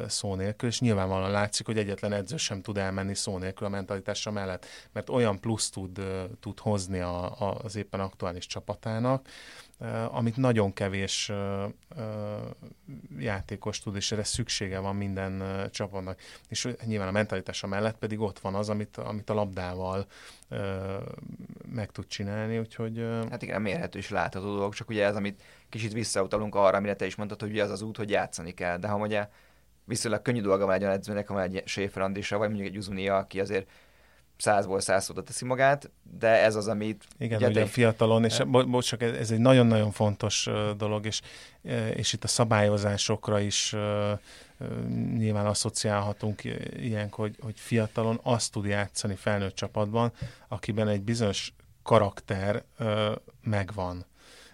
szó 0.08 0.36
nélkül, 0.36 0.70
és 0.70 0.80
nyilvánvalóan 0.80 1.32
látszik, 1.32 1.66
hogy 1.66 1.78
egyetlen 1.78 2.14
edző 2.14 2.38
sem 2.38 2.62
tud 2.62 2.78
elmenni 2.78 3.16
szó 3.16 3.38
nélkül 3.38 3.68
a 3.68 3.70
mentalitása 3.70 4.32
mellett, 4.32 4.66
mert 4.92 5.10
olyan 5.10 5.40
plusz 5.40 5.70
tud, 5.70 6.02
tud 6.40 6.60
hozni 6.60 7.00
a, 7.00 7.42
a, 7.42 7.58
az 7.64 7.76
éppen 7.76 8.00
aktuális 8.00 8.46
csapatának, 8.46 9.28
amit 10.08 10.38
nagyon 10.38 10.74
kevés 10.74 11.32
játékos 13.20 13.80
tud, 13.80 13.96
és 13.96 14.12
erre 14.12 14.24
szüksége 14.24 14.80
van 14.80 14.96
minden 14.96 15.44
csapatnak. 15.72 16.22
És 16.48 16.68
nyilván 16.86 17.08
a 17.08 17.12
mentalitása 17.12 17.68
mellett 17.68 17.98
pedig 17.98 18.20
ott 18.20 18.40
van 18.40 18.56
az, 18.56 18.70
amit, 18.70 18.98
amit 18.98 19.30
a 19.30 19.34
labdával 19.34 20.06
meg 21.74 21.92
tud 21.92 22.08
csinálni, 22.08 22.60
úgyhogy... 22.60 23.08
Hát 23.30 23.42
igen, 23.42 23.62
mérhető 23.62 23.98
és 24.00 24.10
látható 24.10 24.46
dolog, 24.46 24.74
csak 24.74 24.90
ugye 24.90 25.06
ez, 25.06 25.16
amit 25.16 25.42
kicsit 25.70 25.94
visszautalunk 25.94 26.56
arra, 26.56 26.78
amire 26.78 26.96
te 26.96 27.06
is 27.06 27.16
mondtad, 27.16 27.40
hogy 27.40 27.50
ugye 27.50 27.64
az 27.64 27.72
az 27.72 27.82
út, 27.82 27.98
hogy 27.98 28.10
játszani 28.10 28.52
kell, 28.52 28.78
de 28.78 28.88
ha 28.88 28.98
ugye 28.98 29.28
viszonylag 29.86 30.22
könnyű 30.22 30.42
dolga 30.42 30.66
van 30.66 30.76
egy 30.76 30.82
olyan 30.82 30.94
edzőnek, 30.94 31.28
ha 31.28 31.42
egy 31.42 31.64
Schaefer 31.66 32.12
vagy 32.30 32.50
mondjuk 32.50 32.68
egy 32.68 32.78
Uzunia, 32.78 33.18
aki 33.18 33.40
azért 33.40 33.70
százból 34.38 34.80
százszóra 34.80 35.24
teszi 35.24 35.46
magát, 35.46 35.92
de 36.20 36.28
ez 36.28 36.56
az, 36.56 36.68
amit... 36.68 37.06
Igen, 37.18 37.38
ugye, 37.38 37.48
ugye 37.48 37.62
a 37.62 37.68
fiatalon, 37.68 38.26
és 38.26 38.42
bo- 38.48 38.70
bocs, 38.70 38.86
csak 38.86 39.02
ez 39.02 39.32
egy 39.32 39.40
nagyon-nagyon 39.40 39.92
fontos 39.92 40.50
dolog, 40.78 41.06
és, 41.06 41.22
és 41.94 42.14
itt 42.14 42.24
a 42.24 42.28
szabályozásokra 42.28 43.40
is 43.40 43.76
nyilván 45.18 45.46
asszociálhatunk 45.46 46.44
ilyenkor, 46.80 47.26
hogy, 47.26 47.38
hogy 47.42 47.60
fiatalon 47.60 48.20
azt 48.24 48.52
tud 48.52 48.66
játszani 48.66 49.16
felnőtt 49.16 49.56
csapatban, 49.56 50.12
akiben 50.48 50.88
egy 50.88 51.02
bizonyos 51.02 51.54
karakter 51.84 52.64
megvan 53.42 54.06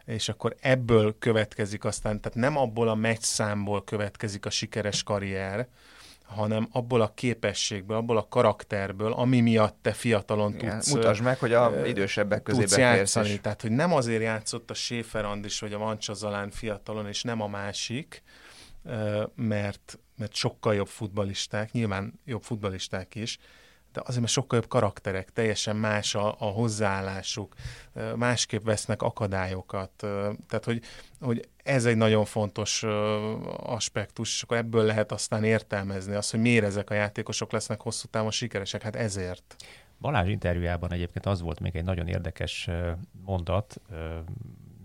és 0.05 0.29
akkor 0.29 0.55
ebből 0.61 1.15
következik 1.19 1.85
aztán, 1.85 2.21
tehát 2.21 2.37
nem 2.37 2.57
abból 2.57 2.87
a 2.87 3.15
számból 3.19 3.83
következik 3.83 4.45
a 4.45 4.49
sikeres 4.49 5.03
karrier, 5.03 5.67
hanem 6.25 6.67
abból 6.71 7.01
a 7.01 7.11
képességből, 7.13 7.97
abból 7.97 8.17
a 8.17 8.27
karakterből, 8.29 9.13
ami 9.13 9.41
miatt 9.41 9.77
te 9.81 9.91
fiatalon 9.91 10.53
Igen, 10.53 10.73
tudsz... 10.73 10.91
Mutasd 10.91 11.21
meg, 11.21 11.39
hogy 11.39 11.53
a 11.53 11.87
idősebbek 11.87 12.43
közében 12.43 12.79
játszani. 12.79 13.29
Is. 13.29 13.41
Tehát, 13.41 13.61
hogy 13.61 13.71
nem 13.71 13.93
azért 13.93 14.21
játszott 14.21 14.69
a 14.69 14.73
Schäfer 14.73 15.25
Andis 15.25 15.59
vagy 15.59 15.73
a 15.73 15.77
Vancsa 15.77 16.13
Zalán 16.13 16.49
fiatalon, 16.49 17.07
és 17.07 17.23
nem 17.23 17.41
a 17.41 17.47
másik, 17.47 18.23
mert, 19.35 19.99
mert 20.17 20.33
sokkal 20.33 20.75
jobb 20.75 20.87
futbalisták, 20.87 21.71
nyilván 21.71 22.19
jobb 22.25 22.43
futbalisták 22.43 23.15
is, 23.15 23.37
de 23.95 24.01
azért, 24.03 24.19
mert 24.19 24.31
sokkal 24.31 24.59
jobb 24.59 24.69
karakterek, 24.69 25.29
teljesen 25.29 25.75
más 25.75 26.15
a, 26.15 26.35
a 26.39 26.45
hozzáállásuk, 26.45 27.55
másképp 28.15 28.63
vesznek 28.63 29.01
akadályokat. 29.01 29.89
Tehát, 30.47 30.65
hogy, 30.65 30.81
hogy 31.19 31.49
ez 31.63 31.85
egy 31.85 31.95
nagyon 31.95 32.25
fontos 32.25 32.83
aspektus, 33.57 34.35
és 34.35 34.43
akkor 34.43 34.57
ebből 34.57 34.83
lehet 34.83 35.11
aztán 35.11 35.43
értelmezni 35.43 36.15
azt, 36.15 36.31
hogy 36.31 36.39
miért 36.39 36.65
ezek 36.65 36.89
a 36.89 36.93
játékosok 36.93 37.51
lesznek 37.51 37.81
hosszú 37.81 38.07
távon 38.07 38.31
sikeresek. 38.31 38.81
Hát 38.81 38.95
ezért. 38.95 39.55
Balázs 39.99 40.29
interjújában 40.29 40.91
egyébként 40.91 41.25
az 41.25 41.41
volt 41.41 41.59
még 41.59 41.75
egy 41.75 41.83
nagyon 41.83 42.07
érdekes 42.07 42.69
mondat, 43.25 43.81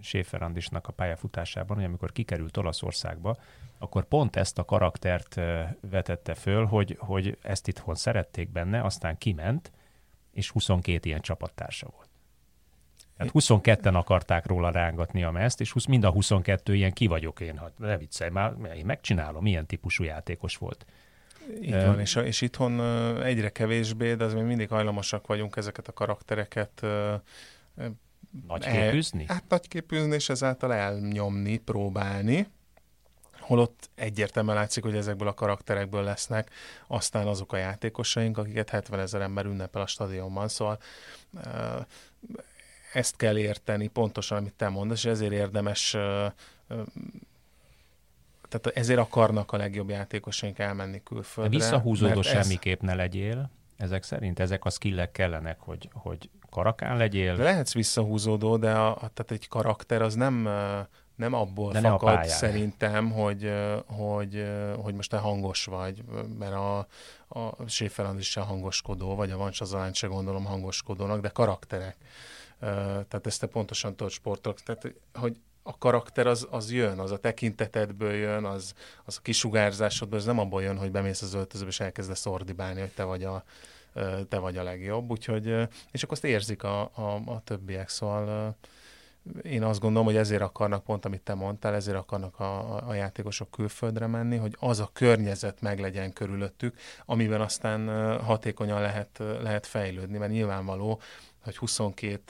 Schäfer 0.02 0.42
Andisnak 0.42 0.88
a 0.88 0.92
pályafutásában, 0.92 1.76
hogy 1.76 1.84
amikor 1.84 2.12
kikerült 2.12 2.56
Olaszországba, 2.56 3.36
akkor 3.78 4.04
pont 4.04 4.36
ezt 4.36 4.58
a 4.58 4.64
karaktert 4.64 5.40
vetette 5.80 6.34
föl, 6.34 6.64
hogy, 6.64 6.96
hogy 6.98 7.38
ezt 7.42 7.68
itthon 7.68 7.94
szerették 7.94 8.50
benne, 8.50 8.82
aztán 8.82 9.18
kiment, 9.18 9.72
és 10.32 10.50
22 10.50 11.08
ilyen 11.08 11.20
csapattársa 11.20 11.88
volt. 11.94 12.08
Tehát 13.16 13.32
22-en 13.34 13.94
akarták 13.94 14.46
róla 14.46 14.70
rángatni 14.70 15.24
a 15.24 15.30
mezt, 15.30 15.60
és 15.60 15.86
mind 15.88 16.04
a 16.04 16.10
22 16.10 16.74
ilyen 16.74 16.92
ki 16.92 17.06
vagyok 17.06 17.40
én, 17.40 17.58
hát 17.58 17.78
ne 17.78 17.98
viccelj 17.98 18.30
már, 18.30 18.54
én 18.76 18.84
megcsinálom, 18.84 19.42
milyen 19.42 19.66
típusú 19.66 20.04
játékos 20.04 20.56
volt. 20.56 20.86
Így 21.62 21.74
uh, 21.74 21.86
van, 21.86 22.00
és, 22.00 22.14
és 22.14 22.40
itthon 22.40 22.80
egyre 23.22 23.48
kevésbé, 23.48 24.14
de 24.14 24.24
az 24.24 24.34
még 24.34 24.44
mindig 24.44 24.68
hajlamosak 24.68 25.26
vagyunk 25.26 25.56
ezeket 25.56 25.88
a 25.88 25.92
karaktereket 25.92 26.86
Nagyképűzni? 28.46 29.24
El, 29.28 29.34
hát 29.34 29.44
nagyképűzni, 29.48 30.14
és 30.14 30.28
ezáltal 30.28 30.72
elnyomni, 30.72 31.56
próbálni 31.56 32.46
holott 33.50 33.90
egyértelműen 33.94 34.56
látszik, 34.56 34.82
hogy 34.82 34.96
ezekből 34.96 35.28
a 35.28 35.34
karakterekből 35.34 36.02
lesznek 36.02 36.50
aztán 36.86 37.26
azok 37.26 37.52
a 37.52 37.56
játékosaink, 37.56 38.38
akiket 38.38 38.70
70 38.70 39.00
ezer 39.00 39.20
ember 39.20 39.44
ünnepel 39.44 39.82
a 39.82 39.86
stadionban, 39.86 40.48
szóval 40.48 40.78
ezt 42.92 43.16
kell 43.16 43.38
érteni 43.38 43.86
pontosan, 43.86 44.38
amit 44.38 44.54
te 44.54 44.68
mondasz, 44.68 44.98
és 44.98 45.10
ezért 45.10 45.32
érdemes 45.32 45.90
tehát 48.48 48.66
ezért 48.74 48.98
akarnak 48.98 49.52
a 49.52 49.56
legjobb 49.56 49.88
játékosaink 49.88 50.58
elmenni 50.58 51.02
külföldre. 51.02 51.58
De 51.58 51.64
visszahúzódó 51.64 52.22
semmiképp 52.22 52.80
ez... 52.80 52.86
ne 52.86 52.94
legyél, 52.94 53.50
ezek 53.76 54.02
szerint? 54.02 54.40
Ezek 54.40 54.64
a 54.64 54.70
skillek 54.70 55.12
kellenek, 55.12 55.60
hogy, 55.60 55.88
hogy 55.92 56.30
karakán 56.50 56.96
legyél? 56.96 57.36
De 57.36 57.42
lehetsz 57.42 57.72
visszahúzódó, 57.72 58.56
de 58.56 58.72
a, 58.72 58.90
a, 58.90 58.94
tehát 58.96 59.30
egy 59.30 59.48
karakter 59.48 60.02
az 60.02 60.14
nem 60.14 60.48
nem 61.20 61.32
abból 61.34 61.72
De 61.72 61.80
fakad 61.80 62.18
ne 62.18 62.26
szerintem, 62.26 63.10
hogy, 63.10 63.52
hogy, 63.86 64.46
hogy 64.82 64.94
most 64.94 65.10
te 65.10 65.16
hangos 65.16 65.64
vagy, 65.64 66.04
mert 66.38 66.52
a, 66.52 66.78
a 67.28 67.68
Séferand 67.68 68.18
is 68.18 68.30
se 68.30 68.40
hangoskodó, 68.40 69.14
vagy 69.14 69.30
a 69.30 69.36
Vancsazalán 69.36 69.92
se 69.92 70.06
gondolom 70.06 70.44
hangoskodónak, 70.44 71.20
de 71.20 71.28
karakterek. 71.28 71.96
Tehát 72.60 73.26
ezt 73.26 73.40
te 73.40 73.46
pontosan 73.46 73.96
tudod 73.96 74.12
sportok. 74.12 74.60
Tehát, 74.60 74.94
hogy 75.14 75.36
a 75.62 75.78
karakter 75.78 76.26
az, 76.26 76.46
az 76.50 76.72
jön, 76.72 76.98
az 76.98 77.10
a 77.10 77.18
tekintetedből 77.18 78.12
jön, 78.12 78.44
az, 78.44 78.74
az 79.04 79.16
a 79.16 79.22
kisugárzásodból, 79.22 80.18
az 80.18 80.24
nem 80.24 80.38
abból 80.38 80.62
jön, 80.62 80.78
hogy 80.78 80.90
bemész 80.90 81.22
az 81.22 81.34
öltözőbe 81.34 81.70
és 81.70 81.80
elkezdesz 81.80 82.26
ordibálni, 82.26 82.80
hogy 82.80 82.90
te 82.90 83.04
vagy 83.04 83.24
a, 83.24 83.44
te 84.29 84.38
vagy 84.38 84.57
a 84.57 84.62
legjobb, 84.62 85.11
úgyhogy, 85.11 85.46
és 85.90 86.03
akkor 86.03 86.12
azt 86.16 86.24
érzik 86.24 86.62
a, 86.62 86.81
a, 86.81 87.22
a 87.26 87.40
többiek, 87.44 87.88
szóval 87.88 88.57
én 89.42 89.62
azt 89.62 89.81
gondolom, 89.81 90.07
hogy 90.07 90.16
ezért 90.16 90.42
akarnak, 90.42 90.85
pont 90.85 91.05
amit 91.05 91.20
te 91.20 91.35
mondtál, 91.35 91.74
ezért 91.74 91.96
akarnak 91.96 92.40
a, 92.40 92.88
a 92.88 92.94
játékosok 92.94 93.50
külföldre 93.50 94.07
menni, 94.07 94.37
hogy 94.37 94.57
az 94.59 94.81
a 94.81 94.90
környezet 94.92 95.61
meglegyen 95.61 96.12
körülöttük, 96.12 96.76
amiben 97.05 97.40
aztán 97.40 97.88
hatékonyan 98.18 98.81
lehet, 98.81 99.18
lehet 99.18 99.66
fejlődni, 99.66 100.18
mert 100.18 100.33
nyilvánvaló, 100.33 101.00
hogy 101.42 101.57
22 101.57 102.22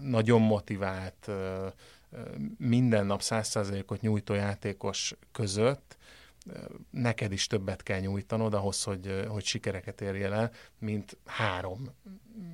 nagyon 0.00 0.40
motivált, 0.40 1.30
minden 2.58 3.06
nap 3.06 3.20
100%-ot 3.22 4.00
nyújtó 4.00 4.34
játékos 4.34 5.14
között 5.32 5.96
neked 6.90 7.32
is 7.32 7.46
többet 7.46 7.82
kell 7.82 8.00
nyújtanod 8.00 8.54
ahhoz, 8.54 8.82
hogy, 8.82 9.24
hogy 9.28 9.44
sikereket 9.44 10.00
érjél 10.00 10.32
el, 10.32 10.50
mint 10.78 11.16
három 11.24 11.88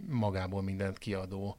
magából 0.08 0.62
mindent 0.62 0.98
kiadó 0.98 1.56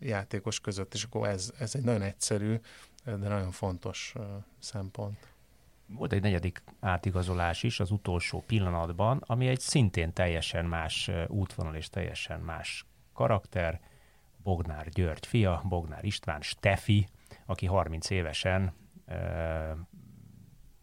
játékos 0.00 0.60
között, 0.60 0.94
és 0.94 1.04
akkor 1.04 1.28
ez, 1.28 1.52
ez 1.58 1.74
egy 1.74 1.84
nagyon 1.84 2.02
egyszerű, 2.02 2.60
de 3.04 3.28
nagyon 3.28 3.50
fontos 3.50 4.14
szempont. 4.58 5.36
Volt 5.86 6.12
egy 6.12 6.22
negyedik 6.22 6.62
átigazolás 6.80 7.62
is 7.62 7.80
az 7.80 7.90
utolsó 7.90 8.42
pillanatban, 8.46 9.22
ami 9.26 9.48
egy 9.48 9.60
szintén 9.60 10.12
teljesen 10.12 10.64
más 10.64 11.10
útvonal 11.26 11.74
és 11.74 11.88
teljesen 11.88 12.40
más 12.40 12.86
karakter. 13.12 13.80
Bognár 14.42 14.88
György 14.88 15.26
fia, 15.26 15.62
Bognár 15.68 16.04
István 16.04 16.40
Stefi, 16.40 17.08
aki 17.46 17.66
30 17.66 18.10
évesen 18.10 18.72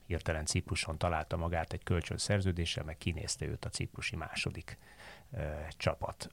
hirtelen 0.05 0.45
Cipruson 0.45 0.97
találta 0.97 1.37
magát 1.37 1.73
egy 1.73 1.83
kölcsönszerződéssel, 1.83 2.83
meg 2.83 2.97
kinézte 2.97 3.45
őt 3.45 3.65
a 3.65 3.69
ciprusi 3.69 4.15
második 4.15 4.77
e, 5.31 5.67
csapat. 5.77 6.29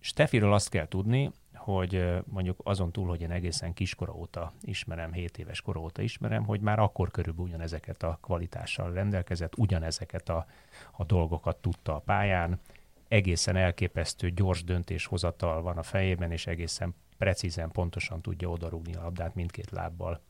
Stefiről 0.00 0.52
azt 0.52 0.68
kell 0.68 0.88
tudni, 0.88 1.30
hogy 1.54 2.22
mondjuk 2.24 2.60
azon 2.64 2.92
túl, 2.92 3.08
hogy 3.08 3.20
én 3.20 3.30
egészen 3.30 3.72
kiskora 3.72 4.12
óta 4.14 4.52
ismerem, 4.60 5.12
7 5.12 5.38
éves 5.38 5.60
kora 5.60 5.80
óta 5.80 6.02
ismerem, 6.02 6.44
hogy 6.44 6.60
már 6.60 6.78
akkor 6.78 7.10
körülbelül 7.10 7.48
ugyanezeket 7.48 8.02
a 8.02 8.18
kvalitással 8.22 8.92
rendelkezett, 8.92 9.58
ugyanezeket 9.58 10.28
a, 10.28 10.46
a 10.92 11.04
dolgokat 11.04 11.56
tudta 11.56 11.94
a 11.94 11.98
pályán, 11.98 12.60
egészen 13.08 13.56
elképesztő 13.56 14.30
gyors 14.30 14.64
döntéshozatal 14.64 15.62
van 15.62 15.78
a 15.78 15.82
fejében, 15.82 16.32
és 16.32 16.46
egészen 16.46 16.94
precízen, 17.18 17.70
pontosan 17.70 18.20
tudja 18.20 18.48
odarúgni 18.48 18.94
a 18.94 19.02
labdát 19.02 19.34
mindkét 19.34 19.70
lábbal 19.70 20.20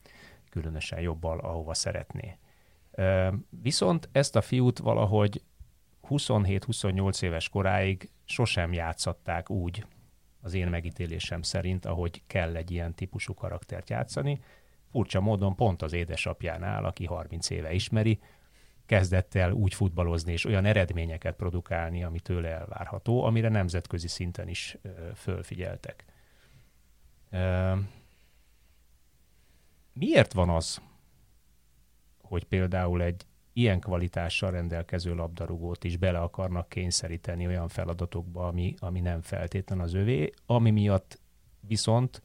különösen 0.55 0.99
jobbal, 0.99 1.39
ahova 1.39 1.73
szeretné. 1.73 2.37
Viszont 3.49 4.09
ezt 4.11 4.35
a 4.35 4.41
fiút 4.41 4.79
valahogy 4.79 5.41
27-28 6.09 7.21
éves 7.21 7.49
koráig 7.49 8.09
sosem 8.25 8.73
játszatták 8.73 9.49
úgy, 9.49 9.85
az 10.41 10.53
én 10.53 10.67
megítélésem 10.67 11.41
szerint, 11.41 11.85
ahogy 11.85 12.21
kell 12.27 12.55
egy 12.55 12.71
ilyen 12.71 12.93
típusú 12.93 13.33
karaktert 13.33 13.89
játszani. 13.89 14.39
Furcsa 14.91 15.21
módon 15.21 15.55
pont 15.55 15.81
az 15.81 15.93
édesapjánál, 15.93 16.85
aki 16.85 17.05
30 17.05 17.49
éve 17.49 17.73
ismeri, 17.73 18.19
kezdett 18.85 19.35
el 19.35 19.51
úgy 19.51 19.73
futballozni 19.73 20.31
és 20.31 20.45
olyan 20.45 20.65
eredményeket 20.65 21.35
produkálni, 21.35 22.03
ami 22.03 22.19
tőle 22.19 22.49
elvárható, 22.49 23.23
amire 23.23 23.49
nemzetközi 23.49 24.07
szinten 24.07 24.47
is 24.47 24.77
ö, 24.81 24.89
fölfigyeltek. 25.15 26.05
Ö, 27.29 27.73
Miért 29.99 30.33
van 30.33 30.49
az, 30.49 30.81
hogy 32.21 32.43
például 32.43 33.01
egy 33.01 33.25
ilyen 33.53 33.79
kvalitással 33.79 34.51
rendelkező 34.51 35.15
labdarúgót 35.15 35.83
is 35.83 35.97
bele 35.97 36.19
akarnak 36.19 36.69
kényszeríteni 36.69 37.47
olyan 37.47 37.67
feladatokba, 37.67 38.47
ami, 38.47 38.73
ami 38.79 38.99
nem 38.99 39.21
feltétlen 39.21 39.79
az 39.79 39.93
övé, 39.93 40.31
ami 40.45 40.71
miatt 40.71 41.19
viszont 41.59 42.21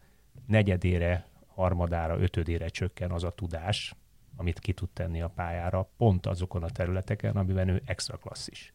negyedére, 0.46 1.26
harmadára, 1.46 2.18
ötödére 2.18 2.68
csökken 2.68 3.10
az 3.10 3.24
a 3.24 3.30
tudás, 3.30 3.94
amit 4.36 4.58
ki 4.58 4.72
tud 4.72 4.88
tenni 4.88 5.20
a 5.20 5.28
pályára, 5.28 5.90
pont 5.96 6.26
azokon 6.26 6.62
a 6.62 6.70
területeken, 6.70 7.36
amiben 7.36 7.68
ő 7.68 7.82
extra 7.84 8.16
klasszis. 8.16 8.74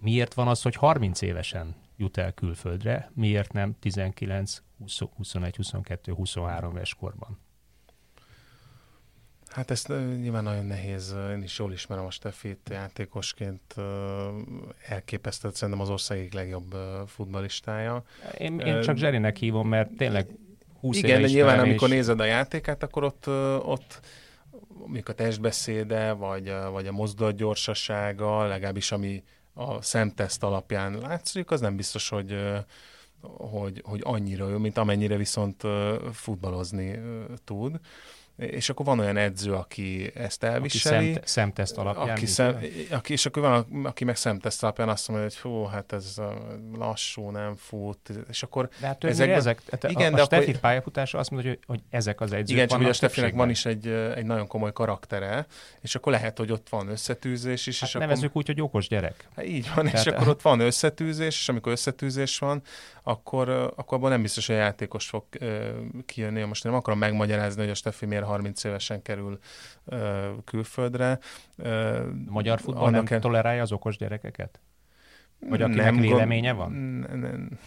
Miért 0.00 0.34
van 0.34 0.48
az, 0.48 0.62
hogy 0.62 0.74
30 0.74 1.20
évesen 1.20 1.74
jut 1.96 2.16
el 2.16 2.32
külföldre, 2.32 3.10
miért 3.14 3.52
nem 3.52 3.76
19, 3.78 4.62
20, 4.78 4.98
21, 5.16 5.56
22, 5.56 6.12
23 6.12 6.76
éves 6.76 6.94
korban? 6.94 7.38
Hát 9.56 9.70
ezt 9.70 9.88
nyilván 10.20 10.42
nagyon 10.42 10.64
nehéz, 10.64 11.14
én 11.30 11.42
is 11.42 11.58
jól 11.58 11.72
ismerem 11.72 12.04
a 12.04 12.10
Steffit 12.10 12.68
játékosként, 12.70 13.74
elképesztett 14.88 15.54
szerintem 15.54 15.82
az 15.82 15.90
ország 15.90 16.32
legjobb 16.32 16.74
futbalistája. 17.06 18.04
Én, 18.38 18.58
én 18.58 18.80
csak 18.80 18.96
Zserinek 18.96 19.36
hívom, 19.36 19.68
mert 19.68 19.90
tényleg 19.96 20.26
20 20.80 20.96
Igen, 20.96 21.20
de 21.20 21.26
nyilván 21.26 21.58
amikor 21.58 21.88
nézed 21.88 22.20
a 22.20 22.24
játékát, 22.24 22.82
akkor 22.82 23.04
ott, 23.04 23.26
ott 23.62 24.00
mondjuk 24.68 25.08
a 25.08 25.12
testbeszéde, 25.12 26.12
vagy, 26.12 26.52
vagy 26.70 26.86
a 26.86 26.92
mozdulat 26.92 27.36
gyorsasága, 27.36 28.46
legalábbis 28.46 28.92
ami 28.92 29.24
a 29.58 29.82
szemteszt 29.82 30.42
alapján 30.42 30.98
látszik, 30.98 31.50
az 31.50 31.60
nem 31.60 31.76
biztos, 31.76 32.08
hogy, 32.08 32.36
hogy, 33.20 33.82
hogy 33.84 34.00
annyira 34.04 34.48
jó, 34.48 34.58
mint 34.58 34.76
amennyire 34.76 35.16
viszont 35.16 35.62
futballozni 36.12 36.98
tud 37.44 37.80
és 38.36 38.68
akkor 38.68 38.86
van 38.86 38.98
olyan 38.98 39.16
edző, 39.16 39.52
aki 39.52 40.10
ezt 40.14 40.42
elviseli. 40.42 40.96
Aki 40.96 41.12
szem, 41.12 41.22
szemteszt 41.24 41.78
alapján. 41.78 42.08
Aki 42.08 42.26
szem, 42.26 42.58
aki, 42.90 43.12
és 43.12 43.26
akkor 43.26 43.42
van, 43.42 43.84
aki 43.84 44.04
meg 44.04 44.16
szemteszt 44.16 44.62
alapján 44.62 44.88
azt 44.88 45.08
mondja, 45.08 45.26
hogy 45.26 45.38
hú, 45.38 45.64
hát 45.64 45.92
ez 45.92 46.14
lassú, 46.78 47.30
nem 47.30 47.54
fut. 47.56 48.10
És 48.28 48.42
akkor 48.42 48.68
de 48.80 48.86
hát 48.86 49.04
ezek, 49.04 49.28
ezek 49.28 49.62
hát 49.70 49.90
igen, 49.90 50.14
a, 50.14 50.16
a, 50.16 50.20
a 50.20 50.24
Steffi 50.24 50.48
akkor... 50.48 50.60
pályafutása 50.60 51.18
azt 51.18 51.30
mondja, 51.30 51.50
hogy, 51.50 51.58
hogy 51.66 51.80
ezek 51.90 52.20
az 52.20 52.32
edzők 52.32 52.56
Igen, 52.56 52.68
csak 52.68 52.78
hogy 52.78 52.88
a 52.88 52.92
Steffinek 52.92 53.34
van 53.34 53.50
is 53.50 53.64
egy, 53.64 53.86
egy 53.86 54.24
nagyon 54.24 54.46
komoly 54.46 54.72
karaktere, 54.72 55.46
és 55.80 55.94
akkor 55.94 56.12
lehet, 56.12 56.38
hogy 56.38 56.52
ott 56.52 56.68
van 56.68 56.88
összetűzés 56.88 57.66
is. 57.66 57.80
Hát 57.80 57.88
és 57.88 57.94
nevezzük 57.94 58.28
akkor... 58.28 58.40
úgy, 58.40 58.46
hogy 58.46 58.60
okos 58.60 58.88
gyerek. 58.88 59.28
Hát 59.36 59.46
így 59.46 59.70
van, 59.74 59.84
Tehát... 59.84 60.06
és 60.06 60.12
akkor 60.12 60.28
ott 60.28 60.42
van 60.42 60.60
összetűzés, 60.60 61.40
és 61.40 61.48
amikor 61.48 61.72
összetűzés 61.72 62.38
van, 62.38 62.62
akkor, 63.08 63.48
akkor 63.48 63.98
abban 63.98 64.10
nem 64.10 64.22
biztos, 64.22 64.46
hogy 64.46 64.56
a 64.56 64.58
játékos 64.58 65.08
fog 65.08 65.24
kijönni. 66.06 66.42
Most 66.42 66.64
nem 66.64 66.74
akarom 66.74 66.98
megmagyarázni, 66.98 67.60
hogy 67.60 67.70
a 67.70 67.74
Steffi 67.74 68.06
miért 68.06 68.24
30 68.24 68.64
évesen 68.64 69.02
kerül 69.02 69.38
külföldre. 70.44 71.18
Magyar 72.28 72.60
futball 72.60 72.90
nem 72.90 73.04
el... 73.08 73.20
tolerálja 73.20 73.62
az 73.62 73.72
okos 73.72 73.96
gyerekeket? 73.96 74.60
Vagy 75.48 75.62
akinek 75.62 75.84
nem 75.84 76.00
véleménye 76.00 76.52
van? 76.52 76.72
Nem, 76.72 77.18
nem 77.18 77.58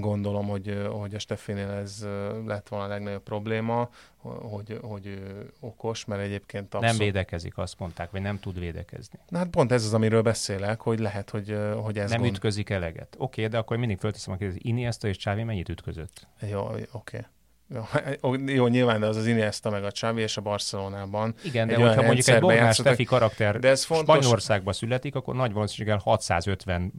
gondolom, 0.00 0.46
hogy, 0.46 0.86
hogy 0.90 1.14
a 1.14 1.18
Steffinél 1.18 1.70
ez 1.70 2.06
lett 2.46 2.68
volna 2.68 2.84
a 2.84 2.88
legnagyobb 2.88 3.22
probléma, 3.22 3.88
hogy, 4.22 4.78
hogy 4.82 5.22
okos, 5.60 6.04
mert 6.04 6.22
egyébként 6.22 6.74
abszolút... 6.74 6.96
Nem 6.96 7.06
védekezik, 7.06 7.58
azt 7.58 7.78
mondták, 7.78 8.10
vagy 8.10 8.20
nem 8.20 8.40
tud 8.40 8.58
védekezni. 8.58 9.18
Na 9.28 9.38
hát 9.38 9.48
pont 9.48 9.72
ez 9.72 9.84
az, 9.84 9.94
amiről 9.94 10.22
beszélek, 10.22 10.80
hogy 10.80 10.98
lehet, 10.98 11.30
hogy, 11.30 11.58
hogy 11.82 11.98
ez 11.98 12.10
Nem 12.10 12.20
gond... 12.20 12.32
ütközik 12.32 12.70
eleget. 12.70 13.14
Oké, 13.18 13.40
okay, 13.40 13.46
de 13.46 13.58
akkor 13.58 13.76
mindig 13.76 13.98
fölteszem 13.98 14.34
a 14.34 14.36
kérdést, 14.36 14.64
Iniesta 14.64 15.08
és 15.08 15.16
Csávi 15.16 15.42
mennyit 15.42 15.68
ütközött? 15.68 16.26
Jó, 16.50 16.60
oké. 16.60 16.86
Okay. 16.92 17.20
Jó, 17.68 18.34
jó, 18.58 18.66
nyilván, 18.66 19.00
de 19.00 19.06
az 19.06 19.16
az 19.16 19.26
Iniesta 19.26 19.70
meg 19.70 19.84
a 19.84 19.90
Xavi 19.90 20.22
és 20.22 20.36
a 20.36 20.40
Barcelonában. 20.40 21.34
Igen, 21.44 21.66
de 21.68 21.76
hogyha 21.76 22.02
mondjuk 22.02 22.26
egy 22.26 22.40
Bognár 22.40 22.74
Stefi 22.74 23.04
karakter 23.04 23.58
de 23.58 23.68
ez 23.68 23.84
fontos... 23.84 24.14
Spanyolországban 24.16 24.72
születik, 24.72 25.14
akkor 25.14 25.34
nagy 25.34 25.52
valószínűséggel 25.52 26.00
650 26.04 26.92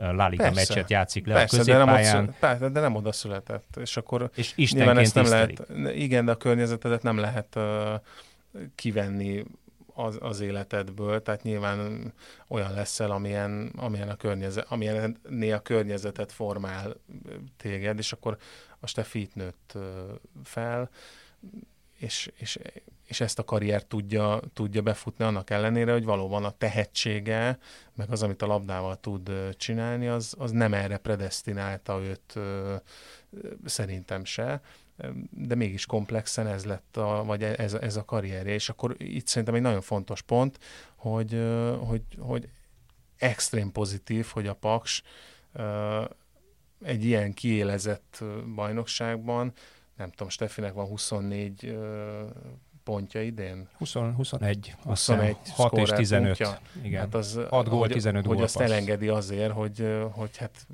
La 0.00 0.28
Liga 0.28 0.42
persze, 0.42 0.58
meccset 0.60 0.90
játszik 0.90 1.26
le 1.26 1.34
persze, 1.34 1.56
a 1.56 1.58
középpályán. 1.58 2.14
De 2.14 2.30
nem, 2.30 2.34
persze, 2.38 2.68
de 2.68 2.80
nem 2.80 2.94
oda 2.94 3.12
született. 3.12 3.76
És 3.76 3.96
akkor 3.96 4.30
és 4.34 4.72
nyilván 4.72 4.98
ezt 4.98 5.14
nem 5.14 5.24
lehet, 5.24 5.62
igen, 5.94 6.24
de 6.24 6.32
a 6.32 6.36
környezetedet 6.36 7.02
nem 7.02 7.18
lehet 7.18 7.56
uh, 7.56 7.94
kivenni 8.74 9.44
az, 9.94 10.18
az 10.20 10.40
életedből, 10.40 11.22
tehát 11.22 11.42
nyilván 11.42 12.12
olyan 12.48 12.72
leszel, 12.72 13.10
amilyen, 13.10 13.72
amilyen 13.76 14.08
a 14.08 14.16
környezet, 14.16 14.66
amilyen 14.68 15.18
a 15.52 15.60
környezetet 15.60 16.32
formál 16.32 16.96
téged, 17.56 17.98
és 17.98 18.12
akkor 18.12 18.36
a 18.80 18.86
Steffi 18.86 19.20
itt 19.20 19.34
nőtt 19.34 19.78
fel, 20.44 20.90
és, 21.96 22.30
és, 22.36 22.58
és 23.10 23.20
ezt 23.20 23.38
a 23.38 23.44
karriert 23.44 23.86
tudja, 23.86 24.40
tudja 24.52 24.82
befutni 24.82 25.24
annak 25.24 25.50
ellenére, 25.50 25.92
hogy 25.92 26.04
valóban 26.04 26.44
a 26.44 26.50
tehetsége, 26.50 27.58
meg 27.94 28.10
az, 28.10 28.22
amit 28.22 28.42
a 28.42 28.46
labdával 28.46 29.00
tud 29.00 29.30
csinálni, 29.56 30.06
az, 30.06 30.34
az 30.38 30.50
nem 30.50 30.74
erre 30.74 30.96
predestinálta 30.96 32.00
őt 32.00 32.38
szerintem 33.64 34.24
se, 34.24 34.60
de 35.30 35.54
mégis 35.54 35.86
komplexen 35.86 36.46
ez 36.46 36.64
lett, 36.64 36.96
a, 36.96 37.24
vagy 37.24 37.42
ez, 37.42 37.74
ez 37.74 37.96
a 37.96 38.04
karrierje, 38.04 38.54
és 38.54 38.68
akkor 38.68 38.94
itt 38.98 39.26
szerintem 39.26 39.54
egy 39.54 39.62
nagyon 39.62 39.80
fontos 39.80 40.22
pont, 40.22 40.58
hogy, 40.96 41.42
hogy, 41.80 42.02
hogy 42.18 42.48
extrém 43.16 43.72
pozitív, 43.72 44.26
hogy 44.26 44.46
a 44.46 44.54
Paks 44.54 45.02
egy 46.82 47.04
ilyen 47.04 47.32
kiélezett 47.32 48.24
bajnokságban, 48.54 49.52
nem 49.96 50.10
tudom, 50.10 50.28
Steffinek 50.28 50.72
van 50.72 50.86
24 50.86 51.78
pontja 52.90 53.22
idén? 53.22 53.68
20, 53.78 53.92
21. 53.92 54.74
21 54.82 55.36
6 55.50 55.76
és 55.76 55.88
15. 55.88 56.26
Pontja. 56.36 56.60
Igen. 56.82 57.00
Hát 57.00 57.14
az, 57.14 57.40
6 57.48 57.68
gól, 57.68 57.78
hogy, 57.78 57.90
15 57.90 58.26
Hogy 58.26 58.34
gól 58.34 58.44
azt 58.44 58.56
passz. 58.56 58.64
elengedi 58.70 59.08
azért, 59.08 59.52
hogy, 59.52 59.98
hogy 60.10 60.36
hát 60.36 60.66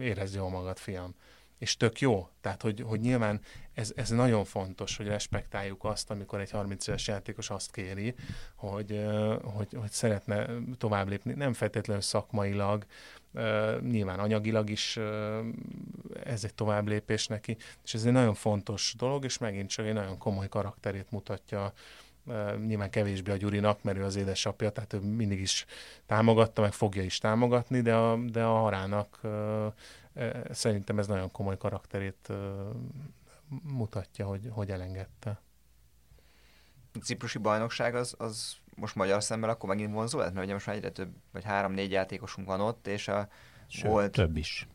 érezd 0.00 0.34
jól 0.34 0.50
magad, 0.50 0.78
fiam. 0.78 1.14
És 1.58 1.76
tök 1.76 2.00
jó. 2.00 2.28
Tehát, 2.40 2.62
hogy, 2.62 2.84
hogy 2.86 3.00
nyilván 3.00 3.40
ez, 3.74 3.92
ez 3.96 4.08
nagyon 4.10 4.44
fontos, 4.44 4.96
hogy 4.96 5.06
respektáljuk 5.06 5.84
azt, 5.84 6.10
amikor 6.10 6.40
egy 6.40 6.50
30 6.50 6.86
éves 6.86 7.08
játékos 7.08 7.50
azt 7.50 7.70
kéri, 7.70 8.14
hogy, 8.54 9.04
hogy, 9.42 9.68
hogy 9.76 9.90
szeretne 9.90 10.46
tovább 10.78 11.08
lépni. 11.08 11.32
Nem 11.32 11.52
feltétlenül 11.52 12.02
szakmailag, 12.02 12.86
nyilván 13.80 14.18
anyagilag 14.18 14.70
is 14.70 14.98
ez 16.24 16.44
egy 16.44 16.54
tovább 16.54 16.88
lépés 16.88 17.26
neki, 17.26 17.56
és 17.84 17.94
ez 17.94 18.04
egy 18.04 18.12
nagyon 18.12 18.34
fontos 18.34 18.94
dolog, 18.96 19.24
és 19.24 19.38
megint 19.38 19.70
csak 19.70 19.86
egy 19.86 19.92
nagyon 19.92 20.18
komoly 20.18 20.48
karakterét 20.48 21.10
mutatja 21.10 21.72
nyilván 22.66 22.90
kevésbé 22.90 23.30
a 23.30 23.36
Gyurinak, 23.36 23.82
mert 23.82 23.98
ő 23.98 24.04
az 24.04 24.16
édesapja, 24.16 24.70
tehát 24.70 24.92
ő 24.92 24.98
mindig 24.98 25.40
is 25.40 25.64
támogatta, 26.06 26.60
meg 26.60 26.72
fogja 26.72 27.02
is 27.02 27.18
támogatni, 27.18 27.80
de 27.80 27.94
a, 27.94 28.16
de 28.16 28.44
a 28.44 28.58
Harának 28.58 29.20
szerintem 30.50 30.98
ez 30.98 31.06
nagyon 31.06 31.30
komoly 31.30 31.56
karakterét 31.56 32.32
mutatja, 33.62 34.26
hogy, 34.26 34.48
hogy 34.50 34.70
elengedte. 34.70 35.40
A 36.92 36.98
ciprusi 36.98 37.38
bajnokság 37.38 37.94
az, 37.94 38.14
az 38.18 38.56
most 38.76 38.94
magyar 38.94 39.22
szemmel 39.22 39.50
akkor 39.50 39.68
megint 39.68 39.92
vonzó 39.92 40.18
lett, 40.18 40.32
mert 40.32 40.44
ugye 40.44 40.52
most 40.52 40.66
már 40.66 40.76
egyre 40.76 40.90
több, 40.90 41.10
vagy 41.32 41.44
három-négy 41.44 41.90
játékosunk 41.90 42.46
van 42.46 42.60
ott, 42.60 42.86
és 42.86 43.08
a, 43.08 43.28
Sőt, 43.66 43.90
volt, 43.90 44.12
több 44.12 44.36
is. 44.36 44.68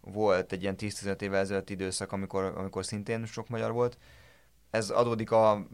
Volt 0.00 0.52
egy 0.52 0.62
ilyen 0.62 0.74
10-15 0.78 1.20
évvel 1.20 1.40
ezelőtt 1.40 1.70
időszak, 1.70 2.12
amikor, 2.12 2.44
amikor 2.44 2.84
szintén 2.84 3.26
sok 3.26 3.48
magyar 3.48 3.72
volt. 3.72 3.98
Ez 4.70 4.90
adódik 4.90 5.30
a 5.30 5.66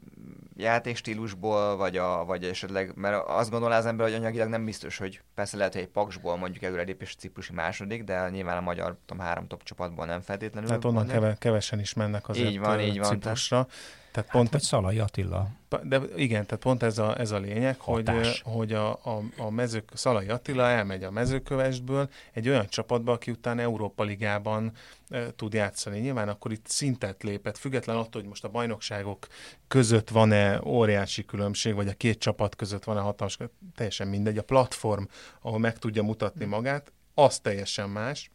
játékstílusból, 0.56 1.76
vagy, 1.76 1.96
a, 1.96 2.24
vagy 2.24 2.44
esetleg, 2.44 2.92
mert 2.94 3.26
azt 3.26 3.50
gondolná 3.50 3.76
az 3.76 3.86
ember, 3.86 4.06
hogy 4.06 4.16
anyagilag 4.16 4.48
nem 4.48 4.64
biztos, 4.64 4.98
hogy 4.98 5.20
persze 5.34 5.56
lehet, 5.56 5.72
hogy 5.72 5.82
egy 5.82 5.88
paksból 5.88 6.36
mondjuk 6.36 6.62
előrelépés 6.62 7.14
ciprusi 7.14 7.52
második, 7.52 8.04
de 8.04 8.28
nyilván 8.30 8.56
a 8.56 8.60
magyar 8.60 8.96
tudom, 9.06 9.24
három 9.24 9.46
top 9.46 9.62
csapatból 9.62 10.06
nem 10.06 10.20
feltétlenül. 10.20 10.70
Hát 10.70 10.84
onnan 10.84 11.06
keve, 11.06 11.36
kevesen 11.38 11.80
is 11.80 11.94
mennek 11.94 12.28
azért 12.28 12.50
így 12.50 12.58
van, 12.58 12.80
így 12.80 12.98
van, 12.98 13.08
Ciprusra. 13.08 13.64
Tehát 13.64 13.72
hát, 14.14 14.30
pont 14.30 14.50
vagy 14.50 14.60
Szalai 14.60 14.98
Attila. 14.98 15.48
De 15.82 16.00
igen, 16.16 16.46
tehát 16.46 16.62
pont 16.62 16.82
ez 16.82 16.98
a, 16.98 17.18
ez 17.18 17.30
a 17.30 17.38
lényeg, 17.38 17.78
Hatás. 17.78 18.40
hogy, 18.40 18.54
hogy 18.54 18.72
a, 18.72 18.90
a, 18.90 19.22
a 19.36 19.50
mezők, 19.50 19.90
Szalai 19.94 20.28
Attila 20.28 20.68
elmegy 20.68 21.04
a 21.04 21.10
mezőkövesből 21.10 22.08
egy 22.32 22.48
olyan 22.48 22.66
csapatba, 22.68 23.12
aki 23.12 23.30
utána 23.30 23.60
Európa 23.60 24.02
Ligában 24.02 24.72
e, 25.08 25.30
tud 25.36 25.52
játszani. 25.52 25.98
Nyilván 25.98 26.28
akkor 26.28 26.52
itt 26.52 26.66
szintet 26.66 27.22
lépett, 27.22 27.58
független 27.58 27.96
attól, 27.96 28.20
hogy 28.20 28.30
most 28.30 28.44
a 28.44 28.48
bajnokságok 28.48 29.26
között 29.68 30.08
van-e 30.08 30.60
óriási 30.64 31.24
különbség, 31.24 31.74
vagy 31.74 31.88
a 31.88 31.92
két 31.94 32.18
csapat 32.18 32.56
között 32.56 32.84
van-e 32.84 33.00
hatalmas, 33.00 33.38
teljesen 33.74 34.08
mindegy. 34.08 34.38
A 34.38 34.42
platform, 34.42 35.04
ahol 35.40 35.58
meg 35.58 35.78
tudja 35.78 36.02
mutatni 36.02 36.44
magát, 36.44 36.92
az 37.14 37.38
teljesen 37.38 37.90
más. 37.90 38.30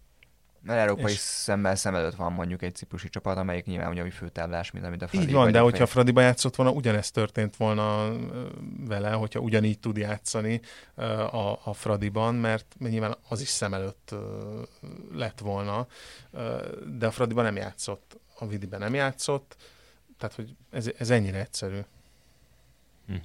Mert 0.67 0.80
európai 0.80 1.12
és... 1.12 1.17
szemmel 1.17 1.75
szem 1.75 1.95
előtt 1.95 2.15
van 2.15 2.34
mondjuk 2.34 2.62
egy 2.62 2.75
ciprusi 2.75 3.10
csapat, 3.10 3.38
amelyik 3.38 3.65
nyilván 3.65 3.91
ugyanúgy 3.91 4.13
főtáblás, 4.13 4.71
mint 4.71 4.86
amit 4.86 5.01
a 5.01 5.08
Fradi. 5.08 5.25
Így 5.25 5.34
van, 5.34 5.51
de 5.51 5.60
hogyha 5.60 5.86
Fradiba 5.86 6.21
játszott 6.21 6.56
volna, 6.56 6.71
ugyanezt 6.71 7.13
történt 7.13 7.56
volna 7.56 8.12
vele, 8.88 9.12
hogyha 9.12 9.39
ugyanígy 9.39 9.80
tud 9.80 9.97
játszani 9.97 10.62
a, 11.32 11.60
a 11.63 11.73
Fradiban, 11.73 12.36
mert 12.36 12.75
nyilván 12.80 13.17
az 13.30 13.41
is 13.41 13.49
szem 13.49 13.73
előtt 13.73 14.15
lett 15.13 15.39
volna, 15.39 15.88
de 16.97 17.08
a 17.08 17.12
Fradiban 17.12 17.43
nem 17.43 17.56
játszott, 17.56 18.19
a 18.39 18.47
Vidiben 18.47 18.80
nem 18.80 18.93
játszott, 18.93 19.56
tehát 20.17 20.36
hogy 20.36 20.56
ez, 20.71 20.89
ez 20.97 21.10
ennyire 21.10 21.39
egyszerű. 21.39 21.80
Hm. 23.08 23.15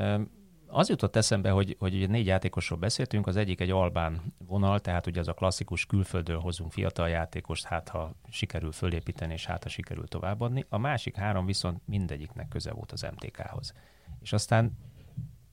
Um 0.00 0.34
az 0.76 0.88
jutott 0.88 1.16
eszembe, 1.16 1.50
hogy, 1.50 1.76
hogy 1.78 1.94
ugye 1.94 2.06
négy 2.06 2.26
játékosról 2.26 2.78
beszéltünk, 2.78 3.26
az 3.26 3.36
egyik 3.36 3.60
egy 3.60 3.70
albán 3.70 4.34
vonal, 4.38 4.80
tehát 4.80 5.06
ugye 5.06 5.20
az 5.20 5.28
a 5.28 5.32
klasszikus 5.32 5.86
külföldről 5.86 6.38
hozunk 6.40 6.72
fiatal 6.72 7.08
játékost, 7.08 7.64
hát 7.64 7.88
ha 7.88 8.14
sikerül 8.28 8.72
fölépíteni, 8.72 9.32
és 9.32 9.46
hát 9.46 9.62
ha 9.62 9.68
sikerül 9.68 10.08
továbbadni. 10.08 10.64
A 10.68 10.78
másik 10.78 11.16
három 11.16 11.46
viszont 11.46 11.80
mindegyiknek 11.84 12.48
köze 12.48 12.72
volt 12.72 12.92
az 12.92 13.06
MTK-hoz. 13.14 13.72
És 14.20 14.32
aztán 14.32 14.78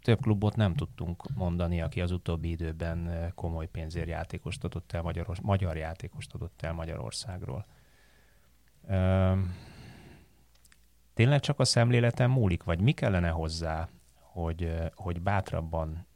több 0.01 0.21
klubot 0.21 0.55
nem 0.55 0.75
tudtunk 0.75 1.33
mondani, 1.35 1.81
aki 1.81 2.01
az 2.01 2.11
utóbbi 2.11 2.49
időben 2.49 3.31
komoly 3.35 3.67
pénzért 3.67 4.07
játékost 4.07 4.63
adott 4.63 4.91
el, 4.91 5.01
Magyaros, 5.01 5.41
magyar 5.41 5.77
játékost 5.77 6.33
adott 6.33 6.61
el 6.61 6.73
Magyarországról. 6.73 7.65
Üm, 8.89 9.55
tényleg 11.13 11.39
csak 11.39 11.59
a 11.59 11.65
szemléleten 11.65 12.29
múlik, 12.29 12.63
vagy 12.63 12.79
mi 12.81 12.91
kellene 12.91 13.29
hozzá, 13.29 13.89
hogy, 14.33 14.73
hogy 14.95 15.21
bátrabban 15.21 16.07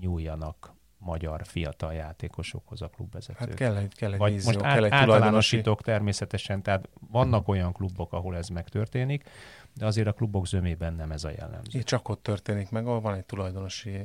nyúljanak 0.00 0.74
magyar 0.98 1.46
fiatal 1.46 1.94
játékosokhoz 1.94 2.82
a 2.82 2.88
klubvezetők. 2.88 3.38
Hát 3.38 3.54
kell 3.54 3.76
egy, 3.76 3.94
kell 3.94 4.12
egy 4.12 4.18
Vagy 4.18 4.32
vízió, 4.32 4.52
most 4.52 4.64
kell 4.64 4.84
egy 4.84 4.92
általánosítok 4.92 5.82
természetesen, 5.82 6.62
tehát 6.62 6.88
vannak 7.10 7.48
olyan 7.48 7.72
klubok, 7.72 8.12
ahol 8.12 8.36
ez 8.36 8.48
megtörténik, 8.48 9.28
de 9.74 9.86
azért 9.86 10.06
a 10.06 10.12
klubok 10.12 10.46
zömében 10.46 10.94
nem 10.94 11.10
ez 11.10 11.24
a 11.24 11.30
jellemző. 11.30 11.78
Itt 11.78 11.84
csak 11.84 12.08
ott 12.08 12.22
történik 12.22 12.70
meg, 12.70 12.86
ahol 12.86 13.00
van 13.00 13.14
egy 13.14 13.24
tulajdonosi, 13.24 14.02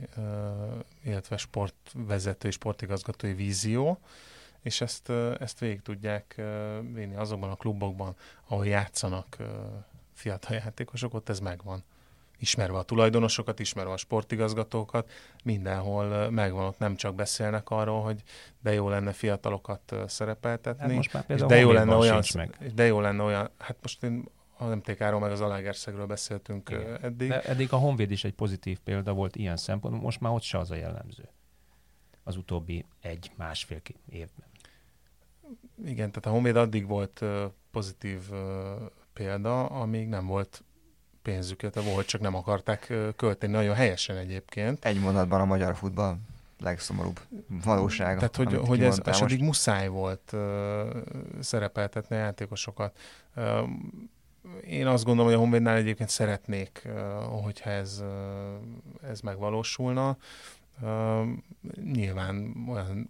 illetve 1.04 1.38
sportvezetői, 1.38 2.52
sportigazgatói 2.52 3.34
vízió, 3.34 4.00
és 4.62 4.82
ezt, 4.82 5.10
ezt 5.40 5.60
végig 5.60 5.82
tudják 5.82 6.42
vinni 6.94 7.16
azokban 7.16 7.50
a 7.50 7.56
klubokban, 7.56 8.16
ahol 8.48 8.68
játszanak 8.68 9.38
fiatal 10.14 10.56
játékosok, 10.56 11.14
ott 11.14 11.30
ez 11.30 11.40
megvan 11.40 11.84
ismerve 12.40 12.78
a 12.78 12.84
tulajdonosokat, 12.84 13.60
ismerve 13.60 13.92
a 13.92 13.98
sportigazgatókat, 13.98 15.12
mindenhol 15.44 16.30
megvan, 16.30 16.66
ott 16.66 16.80
nem 16.80 16.96
csak 16.96 17.16
beszélnek 17.16 17.70
arról, 17.70 18.02
hogy 18.02 18.24
de 18.62 18.74
jó 18.74 18.90
lenne 18.90 19.12
fiatalokat 19.12 19.96
szerepeltetni, 20.08 20.82
hát 20.82 20.96
most 20.96 21.14
már 21.14 21.24
és 21.28 21.42
de 21.42 21.60
jó 21.60 21.72
lenne 21.72 21.96
olyan, 21.96 22.24
meg. 22.36 22.74
de 22.76 22.86
jó 22.86 23.00
lenne 23.00 23.24
olyan, 23.24 23.50
hát 23.58 23.78
most 23.82 24.04
én 24.04 24.24
a 24.58 24.66
MTK-ról 24.66 25.20
meg 25.20 25.32
az 25.32 25.42
Alágerszegről 25.42 26.06
beszéltünk 26.06 26.70
Igen. 26.70 26.98
eddig. 27.02 27.30
De 27.30 27.42
eddig 27.42 27.74
a 27.74 27.78
Honvéd 27.78 28.12
is 28.12 28.24
egy 28.24 28.34
pozitív 28.34 28.80
példa 28.80 29.14
volt 29.14 29.36
ilyen 29.36 29.58
szempontból, 29.58 30.04
most 30.04 30.20
már 30.20 30.34
ott 30.34 30.42
se 30.42 30.58
az 30.58 30.72
a 30.72 30.76
jellemző. 30.76 31.30
Az 32.24 32.38
utóbbi 32.38 32.86
egy-másfél 33.02 33.82
évben. 34.10 34.48
Igen, 35.86 36.12
tehát 36.12 36.26
a 36.26 36.30
Honvéd 36.30 36.56
addig 36.56 36.88
volt 36.88 37.24
pozitív 37.72 38.20
példa, 39.14 39.66
amíg 39.66 40.08
nem 40.08 40.26
volt 40.26 40.64
pénzüket, 41.26 41.84
volt, 41.84 42.06
csak 42.06 42.22
nem 42.22 42.36
akarták 42.36 42.94
költeni. 43.16 43.52
Nagyon 43.52 43.76
helyesen 43.76 44.18
egyébként. 44.18 44.86
Egy 44.86 45.00
mondatban 45.00 45.42
a 45.42 45.46
magyar 45.46 45.76
futball 45.76 46.18
legszomorúbb 46.60 47.20
valósága. 47.64 48.16
Tehát, 48.16 48.36
hogy, 48.36 48.68
hogy 48.68 48.84
ez 48.84 49.00
és 49.06 49.22
eddig 49.22 49.42
muszáj 49.42 49.88
volt 49.88 50.32
uh, 50.34 50.42
szerepeltetni 51.40 52.16
a 52.16 52.20
játékosokat. 52.20 52.98
Uh, 53.36 53.44
én 54.68 54.88
azt 54.88 55.04
gondolom, 55.04 55.30
hogy 55.30 55.40
a 55.40 55.42
Honvédnál 55.42 55.76
egyébként 55.76 56.10
szeretnék, 56.10 56.82
uh, 56.86 57.44
hogyha 57.44 57.70
ez, 57.70 58.00
uh, 58.02 59.10
ez 59.10 59.20
megvalósulna. 59.20 60.18
Uh, 60.82 61.28
nyilván 61.94 62.66
olyan 62.70 63.10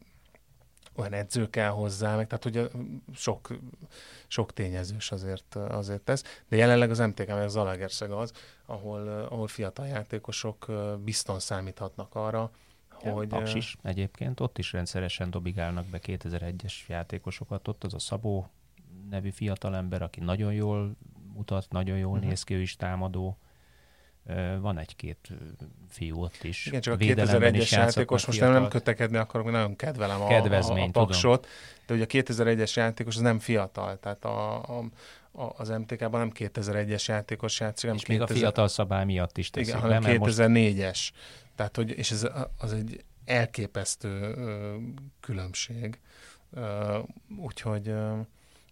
olyan 0.96 1.14
edző 1.14 1.50
kell 1.50 1.70
hozzá, 1.70 2.16
meg 2.16 2.28
tehát 2.28 2.46
ugye 2.46 2.68
sok, 3.16 3.48
sok 4.28 4.54
tényezős 4.54 5.12
azért, 5.12 5.56
azért 5.56 6.02
tesz, 6.02 6.24
de 6.50 6.56
jelenleg 6.56 6.90
az 6.90 7.00
MTK, 7.00 7.28
meg 7.28 7.50
Zalaegerszeg 7.50 8.12
az, 8.12 8.32
ahol, 8.66 9.08
ahol 9.08 9.48
fiatal 9.48 9.88
játékosok 9.88 10.72
bizton 11.04 11.40
számíthatnak 11.40 12.16
arra, 12.16 12.52
hogy... 12.90 13.28
Paks 13.28 13.54
is 13.54 13.78
egyébként, 13.84 14.40
ott 14.40 14.58
is 14.58 14.72
rendszeresen 14.72 15.30
dobigálnak 15.30 15.86
be 15.86 16.00
2001-es 16.02 16.74
játékosokat, 16.88 17.68
ott 17.68 17.84
az 17.84 17.94
a 17.94 18.00
Szabó 18.00 18.50
nevű 19.10 19.30
fiatalember, 19.30 20.02
aki 20.02 20.20
nagyon 20.20 20.54
jól 20.54 20.96
mutat, 21.34 21.66
nagyon 21.70 21.98
jól 21.98 22.14
uh-huh. 22.14 22.28
néz 22.28 22.44
ki, 22.44 22.54
ő 22.54 22.62
is 22.62 22.76
támadó, 22.76 23.38
van 24.60 24.78
egy-két 24.78 25.30
fiú 25.90 26.22
ott 26.22 26.44
is. 26.44 26.66
Igen, 26.66 26.82
csak 26.82 26.94
a 26.94 26.98
2001-es 26.98 27.70
játékos, 27.70 28.26
most 28.26 28.40
nem, 28.40 28.52
nem 28.52 28.68
kötekedni 28.68 29.18
akarok, 29.18 29.52
nagyon 29.52 29.76
kedvelem 29.76 30.22
a, 30.22 30.28
a, 30.28 30.84
a 30.84 30.90
paksot, 30.92 31.42
tudom. 31.42 31.56
de 31.86 31.94
ugye 31.94 32.04
a 32.04 32.24
2001-es 32.24 32.74
játékos 32.74 33.16
az 33.16 33.22
nem 33.22 33.40
fiatal, 33.40 34.00
tehát 34.00 34.26
a, 34.26 34.64
a, 34.64 34.84
a, 35.32 35.54
az 35.58 35.70
MTK-ban 35.70 36.20
nem 36.20 36.32
2001-es 36.36 37.06
játékos 37.06 37.60
játszik, 37.60 37.94
És 37.94 38.02
2000... 38.04 38.28
még 38.28 38.38
a 38.38 38.40
fiatal 38.40 38.68
szabály 38.68 39.06
miatt 39.06 39.38
is 39.38 39.50
teszik 39.50 39.68
Igen, 39.68 39.82
hanem 39.82 40.04
2004-es. 40.06 40.88
Most... 40.88 41.14
Tehát, 41.56 41.76
hogy, 41.76 41.98
és 41.98 42.12
ez 42.12 42.28
az 42.58 42.74
egy 42.74 43.04
elképesztő 43.26 44.34
ö, 44.36 44.76
különbség. 45.20 46.00
Ö, 46.52 47.00
úgyhogy 47.38 47.88
ö, 47.88 48.18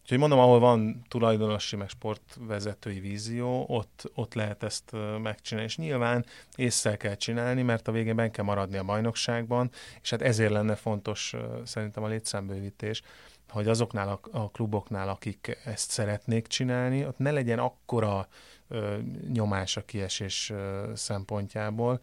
Úgyhogy 0.03 0.17
mondom, 0.17 0.39
ahol 0.39 0.59
van 0.59 1.05
tulajdonosi, 1.07 1.75
meg 1.75 1.89
sportvezetői 1.89 2.99
vízió, 2.99 3.65
ott, 3.67 4.11
ott 4.15 4.33
lehet 4.33 4.63
ezt 4.63 4.91
megcsinálni. 5.21 5.69
És 5.69 5.77
nyilván 5.77 6.25
észre 6.55 6.97
kell 6.97 7.15
csinálni, 7.15 7.61
mert 7.61 7.87
a 7.87 7.91
végén 7.91 8.15
ben 8.15 8.31
kell 8.31 8.45
maradni 8.45 8.77
a 8.77 8.83
bajnokságban, 8.83 9.71
és 10.01 10.09
hát 10.09 10.21
ezért 10.21 10.51
lenne 10.51 10.75
fontos 10.75 11.35
szerintem 11.63 12.03
a 12.03 12.07
létszámbővítés, 12.07 13.01
hogy 13.49 13.67
azoknál 13.67 14.09
a, 14.09 14.37
a 14.37 14.49
kluboknál, 14.49 15.09
akik 15.09 15.57
ezt 15.65 15.89
szeretnék 15.89 16.47
csinálni, 16.47 17.05
ott 17.05 17.17
ne 17.17 17.31
legyen 17.31 17.59
akkora 17.59 18.07
nyomás 18.07 18.27
a 19.75 19.81
kiesés 19.85 20.53
szempontjából, 20.93 21.99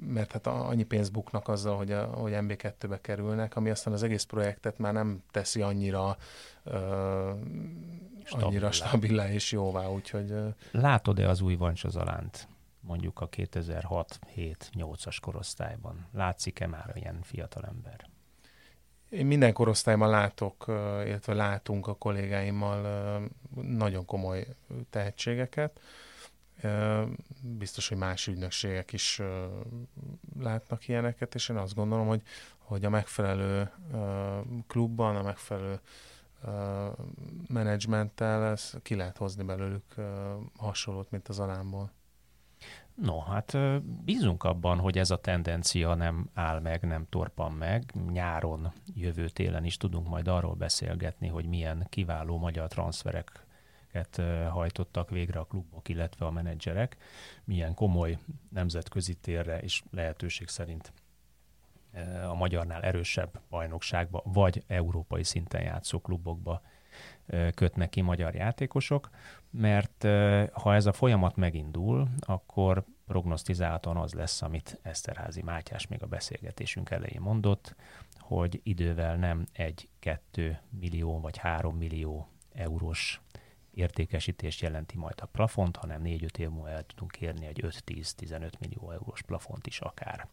mert 0.00 0.32
hát 0.32 0.46
annyi 0.46 0.82
pénz 0.82 1.08
buknak 1.08 1.48
azzal, 1.48 1.76
hogy, 1.76 1.92
a, 1.92 2.04
hogy 2.04 2.32
MB2-be 2.34 3.00
kerülnek, 3.00 3.56
ami 3.56 3.70
aztán 3.70 3.92
az 3.92 4.02
egész 4.02 4.22
projektet 4.22 4.78
már 4.78 4.92
nem 4.92 5.22
teszi 5.30 5.60
annyira 5.62 6.16
stabilá. 8.24 8.46
annyira 8.46 8.70
stabilá 8.70 9.32
és 9.32 9.52
jóvá, 9.52 9.86
úgyhogy... 9.86 10.34
Látod-e 10.70 11.28
az 11.28 11.40
új 11.40 11.56
Vancsozalánt? 11.56 12.48
mondjuk 12.82 13.20
a 13.20 13.28
2006-7-8-as 13.28 15.16
korosztályban? 15.20 16.06
Látszik-e 16.12 16.66
már 16.66 16.92
ilyen 16.94 17.18
fiatalember? 17.22 18.10
Én 19.12 19.26
minden 19.26 19.52
korosztályban 19.52 20.10
látok, 20.10 20.64
illetve 21.06 21.34
látunk 21.34 21.86
a 21.86 21.94
kollégáimmal 21.94 23.20
nagyon 23.62 24.04
komoly 24.04 24.46
tehetségeket. 24.90 25.80
Biztos, 27.40 27.88
hogy 27.88 27.96
más 27.98 28.26
ügynökségek 28.26 28.92
is 28.92 29.20
látnak 30.38 30.88
ilyeneket, 30.88 31.34
és 31.34 31.48
én 31.48 31.56
azt 31.56 31.74
gondolom, 31.74 32.06
hogy, 32.06 32.22
hogy 32.58 32.84
a 32.84 32.90
megfelelő 32.90 33.70
klubban, 34.66 35.16
a 35.16 35.22
megfelelő 35.22 35.80
menedzsmenttel 37.48 38.56
ki 38.82 38.94
lehet 38.94 39.16
hozni 39.16 39.42
belőlük 39.42 39.94
hasonlót, 40.56 41.10
mint 41.10 41.28
az 41.28 41.38
alámból. 41.38 41.90
No, 42.94 43.18
hát 43.18 43.56
bízunk 44.04 44.44
abban, 44.44 44.78
hogy 44.78 44.98
ez 44.98 45.10
a 45.10 45.20
tendencia 45.20 45.94
nem 45.94 46.30
áll 46.34 46.60
meg, 46.60 46.82
nem 46.82 47.06
torpan 47.08 47.52
meg. 47.52 47.94
Nyáron, 48.12 48.72
jövő 48.94 49.28
télen 49.28 49.64
is 49.64 49.76
tudunk 49.76 50.08
majd 50.08 50.28
arról 50.28 50.54
beszélgetni, 50.54 51.28
hogy 51.28 51.44
milyen 51.44 51.86
kiváló 51.88 52.38
magyar 52.38 52.68
transfereket 52.68 54.22
hajtottak 54.50 55.10
végre 55.10 55.40
a 55.40 55.44
klubok, 55.44 55.88
illetve 55.88 56.26
a 56.26 56.30
menedzserek, 56.30 56.96
milyen 57.44 57.74
komoly 57.74 58.18
nemzetközi 58.48 59.14
térre 59.14 59.60
és 59.60 59.82
lehetőség 59.90 60.48
szerint 60.48 60.92
a 62.28 62.34
magyarnál 62.34 62.82
erősebb 62.82 63.40
bajnokságba, 63.50 64.22
vagy 64.24 64.64
európai 64.66 65.24
szinten 65.24 65.62
játszó 65.62 66.00
klubokba 66.00 66.62
kötnek 67.54 67.88
ki 67.88 68.00
magyar 68.00 68.34
játékosok, 68.34 69.10
mert 69.50 70.02
ha 70.52 70.74
ez 70.74 70.86
a 70.86 70.92
folyamat 70.92 71.36
megindul, 71.36 72.08
akkor 72.18 72.84
prognosztizáltan 73.06 73.96
az 73.96 74.12
lesz, 74.12 74.42
amit 74.42 74.78
Eszterházi 74.82 75.42
Mátyás 75.42 75.86
még 75.86 76.02
a 76.02 76.06
beszélgetésünk 76.06 76.90
elején 76.90 77.20
mondott, 77.20 77.74
hogy 78.18 78.60
idővel 78.62 79.16
nem 79.16 79.46
egy-kettő 79.52 80.60
millió 80.80 81.20
vagy 81.20 81.36
három 81.36 81.76
millió 81.76 82.28
eurós 82.52 83.20
értékesítést 83.70 84.60
jelenti 84.60 84.96
majd 84.96 85.20
a 85.20 85.26
plafont, 85.26 85.76
hanem 85.76 86.02
4-5 86.04 86.38
év 86.38 86.48
múlva 86.48 86.68
el 86.68 86.86
tudunk 86.86 87.16
érni 87.16 87.46
egy 87.46 87.60
5-10-15 87.66 88.58
millió 88.58 88.90
eurós 88.90 89.22
plafont 89.22 89.66
is 89.66 89.80
akár. 89.80 90.28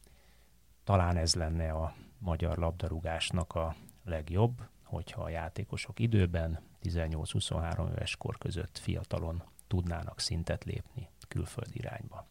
Talán 0.83 1.17
ez 1.17 1.35
lenne 1.35 1.71
a 1.71 1.95
magyar 2.17 2.57
labdarúgásnak 2.57 3.55
a 3.55 3.75
legjobb, 4.03 4.61
hogyha 4.83 5.23
a 5.23 5.29
játékosok 5.29 5.99
időben 5.99 6.59
18-23 6.83 7.89
éves 7.91 8.15
kor 8.15 8.37
között 8.37 8.77
fiatalon 8.77 9.43
tudnának 9.67 10.19
szintet 10.19 10.63
lépni 10.63 11.09
külföldi 11.27 11.77
irányba. 11.77 12.27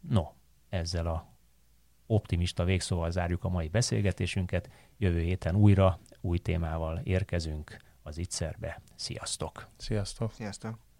No, 0.00 0.24
ezzel 0.68 1.06
a 1.06 1.32
optimista 2.06 2.64
végszóval 2.64 3.10
zárjuk 3.10 3.44
a 3.44 3.48
mai 3.48 3.68
beszélgetésünket. 3.68 4.70
Jövő 4.96 5.20
héten 5.20 5.54
újra 5.54 6.00
új 6.20 6.38
témával 6.38 6.98
érkezünk 6.98 7.76
az 8.02 8.18
Ittszerbe. 8.18 8.82
Sziasztok! 8.94 9.68
Sziasztok! 9.76 10.32
Sziasztok! 10.32 10.91